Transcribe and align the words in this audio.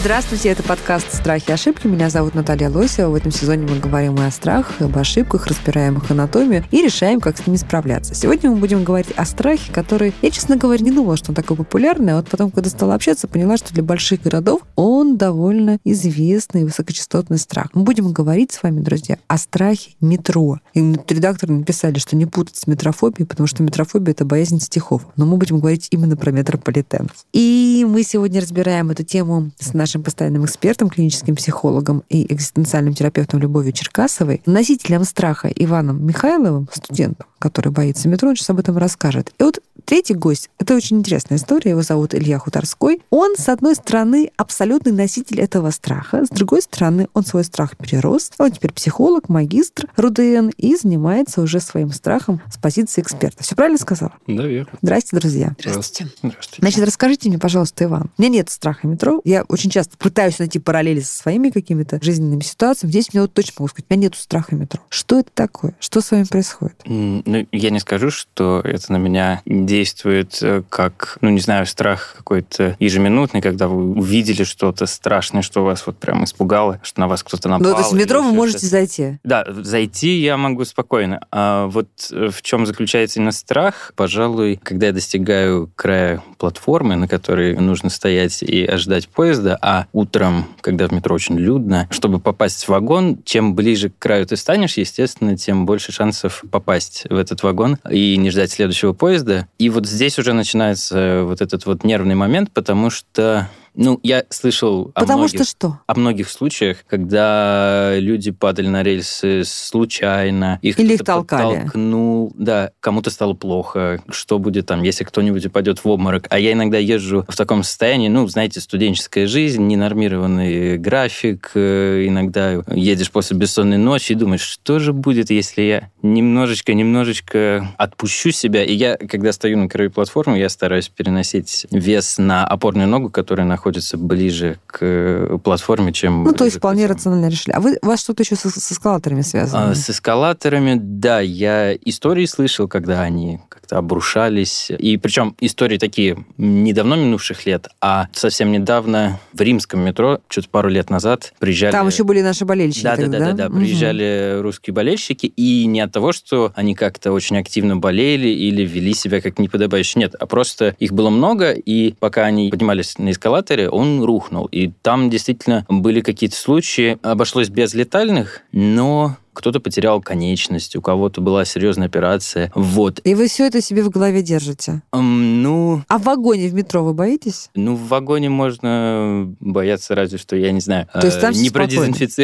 Здравствуйте, 0.00 0.48
это 0.48 0.62
подкаст 0.62 1.12
«Страхи 1.12 1.50
и 1.50 1.52
ошибки». 1.52 1.86
Меня 1.86 2.08
зовут 2.08 2.34
Наталья 2.34 2.70
Лосева. 2.70 3.10
В 3.10 3.16
этом 3.16 3.30
сезоне 3.30 3.66
мы 3.66 3.78
говорим 3.78 4.14
и 4.14 4.22
о 4.22 4.30
страхах, 4.30 4.80
и 4.80 4.84
об 4.84 4.96
ошибках, 4.96 5.46
разбираем 5.46 5.98
их 5.98 6.10
анатомию 6.10 6.64
и 6.70 6.80
решаем, 6.80 7.20
как 7.20 7.36
с 7.36 7.46
ними 7.46 7.58
справляться. 7.58 8.14
Сегодня 8.14 8.50
мы 8.50 8.56
будем 8.56 8.82
говорить 8.82 9.12
о 9.14 9.26
страхе, 9.26 9.70
который, 9.70 10.14
я, 10.22 10.30
честно 10.30 10.56
говоря, 10.56 10.82
не 10.82 10.90
думала, 10.90 11.18
что 11.18 11.32
он 11.32 11.34
такой 11.34 11.54
популярный, 11.54 12.14
а 12.14 12.16
вот 12.16 12.30
потом, 12.30 12.50
когда 12.50 12.70
стала 12.70 12.94
общаться, 12.94 13.28
поняла, 13.28 13.58
что 13.58 13.74
для 13.74 13.82
больших 13.82 14.22
городов 14.22 14.62
он 14.74 15.18
довольно 15.18 15.78
известный 15.84 16.64
высокочастотный 16.64 17.36
страх. 17.36 17.66
Мы 17.74 17.82
будем 17.82 18.10
говорить 18.10 18.52
с 18.52 18.62
вами, 18.62 18.80
друзья, 18.80 19.18
о 19.28 19.36
страхе 19.36 19.90
метро. 20.00 20.60
И 20.72 20.80
редакторы 20.80 21.52
написали, 21.52 21.98
что 21.98 22.16
не 22.16 22.24
путать 22.24 22.56
с 22.56 22.66
метрофобией, 22.66 23.26
потому 23.26 23.46
что 23.46 23.62
метрофобия— 23.62 24.12
это 24.14 24.24
боязнь 24.24 24.60
стихов. 24.60 25.06
Но 25.16 25.26
мы 25.26 25.36
будем 25.36 25.58
говорить 25.58 25.88
именно 25.90 26.16
про 26.16 26.30
метрополитен. 26.30 27.10
И 27.34 27.86
мы 27.86 28.02
сегодня 28.02 28.40
разбираем 28.40 28.88
эту 28.88 29.04
тему 29.04 29.50
с 29.58 29.74
нашим 29.74 29.89
нашим 29.90 30.04
постоянным 30.04 30.44
экспертом, 30.44 30.88
клиническим 30.88 31.34
психологом 31.34 32.04
и 32.08 32.32
экзистенциальным 32.32 32.94
терапевтом 32.94 33.40
Любовью 33.40 33.72
Черкасовой, 33.72 34.40
носителем 34.46 35.02
страха 35.02 35.48
Иваном 35.48 36.06
Михайловым, 36.06 36.68
студентом, 36.72 37.26
который 37.40 37.72
боится 37.72 38.08
метро, 38.08 38.28
он 38.28 38.36
сейчас 38.36 38.50
об 38.50 38.60
этом 38.60 38.78
расскажет. 38.78 39.32
И 39.40 39.42
вот 39.42 39.60
третий 39.90 40.14
гость, 40.14 40.50
это 40.56 40.76
очень 40.76 40.98
интересная 40.98 41.36
история, 41.36 41.72
его 41.72 41.82
зовут 41.82 42.14
Илья 42.14 42.38
Хуторской. 42.38 43.02
Он, 43.10 43.34
с 43.36 43.48
одной 43.48 43.74
стороны, 43.74 44.30
абсолютный 44.36 44.92
носитель 44.92 45.40
этого 45.40 45.70
страха, 45.70 46.24
с 46.24 46.28
другой 46.28 46.62
стороны, 46.62 47.08
он 47.12 47.24
свой 47.24 47.42
страх 47.42 47.76
перерос. 47.76 48.30
Он 48.38 48.52
теперь 48.52 48.72
психолог, 48.72 49.28
магистр 49.28 49.88
РУДН 49.96 50.50
и 50.56 50.76
занимается 50.76 51.42
уже 51.42 51.58
своим 51.58 51.90
страхом 51.90 52.40
с 52.52 52.56
позиции 52.56 53.00
эксперта. 53.02 53.42
Все 53.42 53.56
правильно 53.56 53.78
сказала? 53.78 54.12
Да, 54.28 54.46
верно. 54.46 54.70
Здрасте, 54.80 55.16
друзья. 55.16 55.56
Здравствуйте. 55.58 56.12
Здравствуйте. 56.22 56.60
Значит, 56.60 56.84
расскажите 56.84 57.28
мне, 57.28 57.40
пожалуйста, 57.40 57.82
Иван. 57.82 58.12
У 58.16 58.22
меня 58.22 58.34
нет 58.34 58.50
страха 58.50 58.86
метро. 58.86 59.20
Я 59.24 59.42
очень 59.48 59.70
часто 59.70 59.98
пытаюсь 59.98 60.38
найти 60.38 60.60
параллели 60.60 61.00
со 61.00 61.16
своими 61.16 61.50
какими-то 61.50 61.98
жизненными 62.00 62.42
ситуациями. 62.42 62.92
Здесь 62.92 63.12
мне 63.12 63.22
вот 63.22 63.34
точно 63.34 63.54
могу 63.58 63.68
сказать, 63.70 63.86
у 63.90 63.94
меня 63.94 64.02
нет 64.02 64.14
страха 64.14 64.54
метро. 64.54 64.80
Что 64.88 65.18
это 65.18 65.30
такое? 65.34 65.74
Что 65.80 66.00
с 66.00 66.12
вами 66.12 66.22
происходит? 66.22 66.80
Ну, 66.84 67.44
я 67.50 67.70
не 67.70 67.80
скажу, 67.80 68.12
что 68.12 68.60
это 68.62 68.92
на 68.92 68.98
меня 68.98 69.42
действует 69.80 70.38
э, 70.42 70.62
как, 70.68 71.16
ну, 71.22 71.30
не 71.30 71.40
знаю, 71.40 71.64
страх 71.64 72.14
какой-то 72.18 72.76
ежеминутный, 72.78 73.40
когда 73.40 73.66
вы 73.66 73.92
увидели 73.98 74.44
что-то 74.44 74.84
страшное, 74.84 75.40
что 75.40 75.64
вас 75.64 75.86
вот 75.86 75.96
прям 75.96 76.24
испугало, 76.24 76.80
что 76.82 77.00
на 77.00 77.08
вас 77.08 77.22
кто-то 77.22 77.48
напал. 77.48 77.68
Ну, 77.68 77.74
то 77.74 77.80
есть 77.80 77.92
в 77.92 77.96
метро 77.96 78.22
вы 78.22 78.32
можете 78.32 78.58
что-то. 78.58 78.70
зайти. 78.70 79.18
Да, 79.24 79.44
зайти 79.48 80.18
я 80.18 80.36
могу 80.36 80.64
спокойно. 80.66 81.20
А 81.30 81.66
вот 81.66 81.88
э, 82.12 82.28
в 82.30 82.42
чем 82.42 82.66
заключается 82.66 83.20
именно 83.20 83.32
страх, 83.32 83.92
пожалуй, 83.96 84.60
когда 84.62 84.88
я 84.88 84.92
достигаю 84.92 85.70
края 85.76 86.22
платформы, 86.36 86.96
на 86.96 87.08
которой 87.08 87.56
нужно 87.56 87.88
стоять 87.88 88.42
и 88.42 88.64
ожидать 88.66 89.08
поезда, 89.08 89.58
а 89.62 89.86
утром, 89.92 90.46
когда 90.60 90.88
в 90.88 90.92
метро 90.92 91.14
очень 91.14 91.38
людно, 91.38 91.88
чтобы 91.90 92.20
попасть 92.20 92.64
в 92.64 92.68
вагон, 92.68 93.18
чем 93.24 93.54
ближе 93.54 93.88
к 93.88 93.98
краю 93.98 94.26
ты 94.26 94.36
станешь, 94.36 94.76
естественно, 94.76 95.38
тем 95.38 95.64
больше 95.64 95.90
шансов 95.90 96.44
попасть 96.50 97.06
в 97.08 97.16
этот 97.16 97.42
вагон 97.42 97.78
и 97.90 98.18
не 98.18 98.30
ждать 98.30 98.50
следующего 98.50 98.92
поезда. 98.92 99.48
И 99.60 99.68
вот 99.68 99.86
здесь 99.86 100.18
уже 100.18 100.32
начинается 100.32 101.24
вот 101.24 101.42
этот 101.42 101.66
вот 101.66 101.84
нервный 101.84 102.14
момент, 102.14 102.50
потому 102.50 102.88
что 102.88 103.46
ну, 103.74 104.00
я 104.02 104.24
слышал 104.30 104.90
о 104.94 105.00
Потому 105.00 105.20
многих 105.20 105.40
что 105.40 105.44
что? 105.44 105.80
о 105.86 105.94
многих 105.94 106.28
случаях, 106.28 106.78
когда 106.88 107.94
люди 107.96 108.30
падали 108.30 108.68
на 108.68 108.82
рельсы 108.82 109.42
случайно, 109.44 110.58
их 110.62 110.78
Или 110.78 110.94
их 110.94 111.04
толкали. 111.04 111.54
подтолкнул, 111.56 112.32
да, 112.36 112.70
кому-то 112.80 113.10
стало 113.10 113.34
плохо, 113.34 114.02
что 114.10 114.38
будет 114.38 114.66
там, 114.66 114.82
если 114.82 115.04
кто-нибудь 115.04 115.46
упадет 115.46 115.78
в 115.84 115.88
обморок. 115.88 116.26
А 116.30 116.38
я 116.38 116.52
иногда 116.52 116.78
езжу 116.78 117.24
в 117.28 117.36
таком 117.36 117.62
состоянии, 117.62 118.08
ну, 118.08 118.26
знаете, 118.28 118.60
студенческая 118.60 119.26
жизнь, 119.26 119.62
ненормированный 119.66 120.76
график, 120.78 121.52
э, 121.54 122.06
иногда 122.06 122.62
едешь 122.74 123.10
после 123.10 123.36
бессонной 123.36 123.78
ночи 123.78 124.12
и 124.12 124.14
думаешь, 124.16 124.42
что 124.42 124.78
же 124.78 124.92
будет, 124.92 125.30
если 125.30 125.62
я 125.62 125.90
немножечко-немножечко 126.02 127.68
отпущу 127.78 128.30
себя. 128.30 128.64
И 128.64 128.74
я, 128.74 128.96
когда 128.96 129.32
стою 129.32 129.58
на 129.58 129.68
краю 129.68 129.90
платформы, 129.90 130.38
я 130.38 130.48
стараюсь 130.48 130.88
переносить 130.88 131.66
вес 131.70 132.18
на 132.18 132.44
опорную 132.46 132.88
ногу, 132.88 133.10
которая 133.10 133.46
находится 133.46 133.59
ближе 133.96 134.58
к 134.66 134.78
э, 134.80 135.38
платформе, 135.42 135.92
чем... 135.92 136.24
Ну, 136.24 136.32
то 136.32 136.44
есть 136.44 136.58
вполне 136.58 136.86
рационально 136.86 137.28
решили. 137.28 137.54
А 137.54 137.60
вы, 137.60 137.78
у 137.82 137.86
вас 137.86 138.00
что-то 138.00 138.22
еще 138.22 138.36
с, 138.36 138.40
с 138.40 138.72
эскалаторами 138.72 139.22
связано? 139.22 139.70
А, 139.70 139.74
С 139.74 139.90
эскалаторами, 139.90 140.78
да, 140.80 141.20
я 141.20 141.74
истории 141.74 142.26
слышал, 142.26 142.68
когда 142.68 143.02
они 143.02 143.40
как-то 143.48 143.78
обрушались. 143.78 144.70
И 144.70 144.96
причем 144.96 145.36
истории 145.40 145.78
такие 145.78 146.24
недавно 146.36 146.94
минувших 146.94 147.46
лет, 147.46 147.68
а 147.80 148.08
совсем 148.12 148.52
недавно 148.52 149.20
в 149.32 149.40
римском 149.40 149.80
метро, 149.80 150.20
что-то 150.28 150.48
пару 150.48 150.68
лет 150.68 150.90
назад, 150.90 151.32
приезжали... 151.38 151.72
Там 151.72 151.86
еще 151.86 152.04
были 152.04 152.20
наши 152.22 152.44
болельщики 152.44 152.84
Да, 152.84 152.96
да, 152.96 153.02
тогда, 153.02 153.18
да, 153.18 153.24
да, 153.26 153.32
да. 153.32 153.48
Мгм. 153.48 153.60
Приезжали 153.60 154.38
русские 154.40 154.74
болельщики, 154.74 155.26
и 155.26 155.66
не 155.66 155.80
от 155.80 155.92
того, 155.92 156.12
что 156.12 156.52
они 156.54 156.74
как-то 156.74 157.12
очень 157.12 157.38
активно 157.38 157.76
болели 157.76 158.28
или 158.28 158.62
вели 158.62 158.94
себя 158.94 159.20
как 159.20 159.38
неподобающе. 159.38 159.98
Нет, 159.98 160.14
а 160.18 160.26
просто 160.26 160.74
их 160.78 160.92
было 160.92 161.10
много, 161.10 161.52
и 161.52 161.94
пока 161.98 162.24
они 162.24 162.50
поднимались 162.50 162.98
на 162.98 163.10
эскалаторе, 163.50 163.68
он 163.68 164.02
рухнул. 164.04 164.46
И 164.46 164.68
там 164.82 165.10
действительно 165.10 165.64
были 165.68 166.00
какие-то 166.00 166.36
случаи, 166.36 166.98
обошлось 167.02 167.48
без 167.48 167.74
летальных, 167.74 168.42
но 168.52 169.16
кто-то 169.32 169.60
потерял 169.60 170.00
конечность, 170.00 170.76
у 170.76 170.82
кого-то 170.82 171.20
была 171.20 171.44
серьезная 171.44 171.86
операция. 171.86 172.50
Вот. 172.54 173.00
И 173.04 173.14
вы 173.14 173.28
все 173.28 173.46
это 173.46 173.60
себе 173.60 173.82
в 173.82 173.90
голове 173.90 174.22
держите. 174.22 174.82
М, 174.92 175.42
Ну, 175.42 175.82
А 175.88 175.98
в 175.98 176.02
вагоне 176.04 176.48
в 176.48 176.54
метро 176.54 176.84
вы 176.84 176.94
боитесь? 176.94 177.50
ну, 177.54 177.74
в 177.76 177.88
вагоне 177.88 178.28
можно 178.30 179.34
бояться 179.40 179.94
разве 179.94 180.18
что, 180.18 180.36
я 180.36 180.52
не 180.52 180.60
знаю, 180.60 180.86
То 180.92 181.06
есть 181.06 181.20
там 181.20 181.30
э, 181.30 181.34
всё 181.34 181.44
спокойно? 181.48 181.70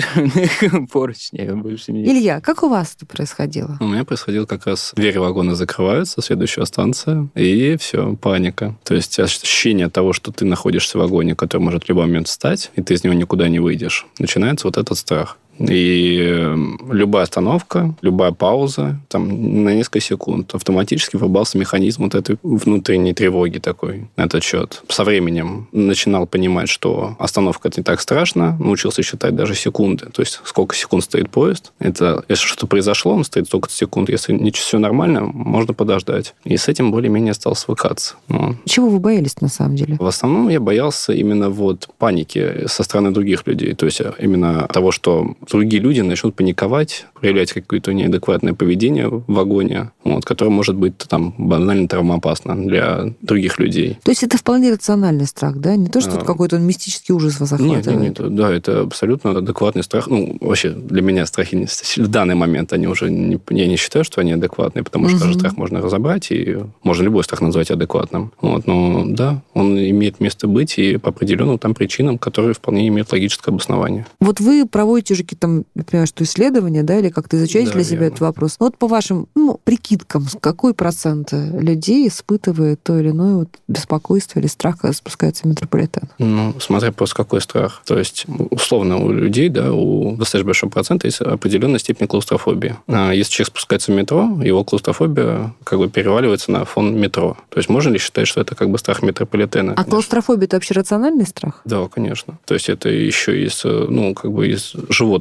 непродезинфицированных 0.00 0.90
поручней. 0.92 1.48
а 1.50 1.56
больше 1.56 1.92
не- 1.92 2.04
Илья, 2.04 2.40
как 2.40 2.62
у 2.62 2.68
вас 2.68 2.94
это 2.96 3.06
происходило? 3.06 3.76
А 3.80 3.84
У 3.84 3.88
меня 3.88 4.04
происходило 4.04 4.46
как 4.46 4.66
раз 4.66 4.92
двери 4.96 5.18
вагона 5.18 5.54
закрываются, 5.54 6.20
следующая 6.22 6.64
станция, 6.66 7.28
и 7.34 7.76
все, 7.78 8.16
паника. 8.16 8.76
То 8.84 8.94
есть 8.94 9.18
ощущение 9.18 9.88
того, 9.88 10.12
что 10.12 10.32
ты 10.32 10.44
находишься 10.44 10.98
в 10.98 11.00
вагоне, 11.00 11.34
который 11.34 11.62
может 11.62 11.84
в 11.84 11.88
любой 11.88 12.06
момент 12.06 12.28
встать, 12.28 12.70
и 12.76 12.82
ты 12.82 12.94
из 12.94 13.04
него 13.04 13.14
никуда 13.14 13.48
не 13.48 13.58
выйдешь. 13.60 14.06
Начинается 14.18 14.66
вот 14.66 14.76
этот 14.76 14.96
страх. 14.98 15.38
И 15.58 16.18
э, 16.20 16.56
любая 16.90 17.24
остановка, 17.24 17.94
любая 18.02 18.32
пауза, 18.32 19.00
там, 19.08 19.64
на 19.64 19.74
несколько 19.74 20.00
секунд, 20.00 20.54
автоматически 20.54 21.16
врубался 21.16 21.58
механизм 21.58 22.04
вот 22.04 22.14
этой 22.14 22.36
внутренней 22.42 23.14
тревоги 23.14 23.58
такой 23.58 24.08
на 24.16 24.24
этот 24.24 24.42
счет. 24.42 24.82
Со 24.88 25.04
временем 25.04 25.68
начинал 25.72 26.26
понимать, 26.26 26.68
что 26.68 27.16
остановка 27.18 27.68
это 27.68 27.80
не 27.80 27.84
так 27.84 28.00
страшно, 28.00 28.56
научился 28.58 29.02
считать 29.02 29.34
даже 29.34 29.54
секунды. 29.54 30.06
То 30.12 30.22
есть 30.22 30.40
сколько 30.44 30.74
секунд 30.74 31.04
стоит 31.04 31.30
поезд. 31.30 31.72
Это, 31.78 32.24
если 32.28 32.46
что-то 32.46 32.66
произошло, 32.66 33.12
он 33.14 33.24
стоит 33.24 33.46
столько 33.46 33.70
секунд. 33.70 34.08
Если 34.10 34.32
не 34.32 34.50
все 34.50 34.78
нормально, 34.78 35.22
можно 35.22 35.74
подождать. 35.74 36.34
И 36.44 36.56
с 36.56 36.68
этим 36.68 36.90
более-менее 36.90 37.34
стал 37.34 37.54
свыкаться. 37.54 38.14
Ну, 38.28 38.56
Чего 38.64 38.88
вы 38.88 38.98
боялись 38.98 39.40
на 39.40 39.48
самом 39.48 39.76
деле? 39.76 39.96
в 39.98 40.06
основном 40.06 40.48
я 40.48 40.60
боялся 40.60 41.12
именно 41.12 41.48
вот 41.50 41.88
паники 41.98 42.66
со 42.66 42.82
стороны 42.82 43.10
других 43.10 43.46
людей. 43.46 43.74
То 43.74 43.86
есть 43.86 44.00
именно 44.18 44.68
того, 44.72 44.92
что 44.92 45.34
другие 45.50 45.82
люди 45.82 46.00
начнут 46.00 46.34
паниковать, 46.34 47.06
проявлять 47.14 47.52
какое-то 47.52 47.92
неадекватное 47.92 48.54
поведение 48.54 49.08
в 49.08 49.24
вагоне, 49.26 49.90
вот, 50.04 50.24
которое 50.24 50.50
может 50.50 50.76
быть 50.76 50.96
там 50.98 51.34
банально 51.38 51.88
травмоопасно 51.88 52.56
для 52.66 53.12
других 53.22 53.58
людей. 53.58 53.98
То 54.04 54.10
есть 54.10 54.22
это 54.22 54.36
вполне 54.38 54.72
рациональный 54.72 55.26
страх, 55.26 55.56
да? 55.56 55.76
Не 55.76 55.86
то, 55.88 56.00
что 56.00 56.18
А. 56.20 56.24
какой-то 56.24 56.58
мистический 56.58 57.14
ужас 57.14 57.40
вас 57.40 57.50
Нет, 57.52 57.60
захватывает. 57.60 58.00
нет, 58.00 58.18
нет, 58.18 58.34
да, 58.34 58.52
это 58.52 58.80
абсолютно 58.82 59.30
адекватный 59.38 59.82
страх. 59.82 60.08
Ну, 60.08 60.36
вообще, 60.40 60.70
для 60.70 61.02
меня 61.02 61.26
страхи 61.26 61.66
в 61.96 62.08
данный 62.08 62.34
момент, 62.34 62.72
они 62.72 62.86
уже, 62.86 63.10
не, 63.10 63.38
я 63.50 63.66
не 63.66 63.76
считаю, 63.76 64.04
что 64.04 64.20
они 64.20 64.32
адекватные, 64.32 64.82
потому 64.84 65.08
что 65.08 65.16
Мгм. 65.16 65.24
каждый 65.26 65.38
страх 65.40 65.56
можно 65.56 65.80
разобрать, 65.80 66.30
и 66.30 66.58
можно 66.82 67.02
любой 67.04 67.24
страх 67.24 67.40
назвать 67.40 67.70
адекватным. 67.70 68.32
Вот, 68.40 68.66
но 68.66 69.04
да, 69.06 69.42
он 69.54 69.78
имеет 69.78 70.20
место 70.20 70.46
быть, 70.48 70.78
и 70.78 70.96
по 70.96 71.10
определенным 71.10 71.58
там 71.58 71.74
причинам, 71.74 72.18
которые 72.18 72.54
вполне 72.54 72.86
имеют 72.88 73.10
логическое 73.12 73.50
обоснование. 73.50 74.06
Вот 74.20 74.40
вы 74.40 74.66
проводите 74.66 75.14
уже 75.14 75.24
какие-то, 75.36 75.64
там, 75.74 75.84
понимаю, 75.84 76.06
что 76.06 76.24
исследования, 76.24 76.82
да, 76.82 76.98
или 76.98 77.10
как-то 77.10 77.36
изучаете 77.36 77.68
Да, 77.68 77.74
для 77.74 77.84
себя 77.84 77.98
верно. 78.00 78.06
этот 78.06 78.20
вопрос. 78.20 78.56
Ну, 78.58 78.66
вот 78.66 78.78
по 78.78 78.88
вашим 78.88 79.28
ну, 79.34 79.60
прикидкам, 79.64 80.26
какой 80.40 80.74
процент 80.74 81.32
людей 81.32 82.08
испытывает 82.08 82.82
то 82.82 82.98
или 82.98 83.10
иное 83.10 83.36
вот 83.36 83.48
беспокойство 83.68 84.38
или 84.40 84.46
страх, 84.46 84.78
когда 84.78 84.92
спускается 84.92 85.44
в 85.44 85.46
метрополитен? 85.46 86.08
Ну, 86.18 86.54
смотря 86.60 86.92
просто 86.92 87.16
какой 87.16 87.40
страх. 87.40 87.82
То 87.84 87.98
есть, 87.98 88.26
условно, 88.50 88.98
у 88.98 89.12
людей, 89.12 89.48
да, 89.48 89.72
у 89.72 90.16
достаточно 90.16 90.46
большого 90.46 90.70
процента 90.70 91.06
есть 91.06 91.20
определенная 91.20 91.78
степень 91.78 92.06
клаустрофобии. 92.06 92.76
А 92.86 93.12
если 93.12 93.32
человек 93.32 93.48
спускается 93.48 93.92
в 93.92 93.94
метро, 93.94 94.38
его 94.42 94.64
клаустрофобия 94.64 95.54
как 95.64 95.78
бы 95.78 95.88
переваливается 95.88 96.50
на 96.50 96.64
фон 96.64 96.96
метро. 96.96 97.36
То 97.50 97.58
есть, 97.58 97.68
можно 97.68 97.90
ли 97.90 97.98
считать, 97.98 98.26
что 98.26 98.40
это 98.40 98.54
как 98.54 98.70
бы 98.70 98.78
страх 98.78 99.02
метрополитена? 99.02 99.74
А 99.76 99.84
клаустрофобия 99.84 100.46
это 100.46 100.56
вообще 100.56 100.74
рациональный 100.74 101.26
страх? 101.26 101.60
Да, 101.64 101.86
конечно. 101.88 102.38
То 102.44 102.54
есть 102.54 102.68
это 102.68 102.88
еще 102.88 103.42
из, 103.44 103.64
э, 103.64 103.86
ну, 103.88 104.14
как 104.14 104.32
бы 104.32 104.48
из 104.48 104.74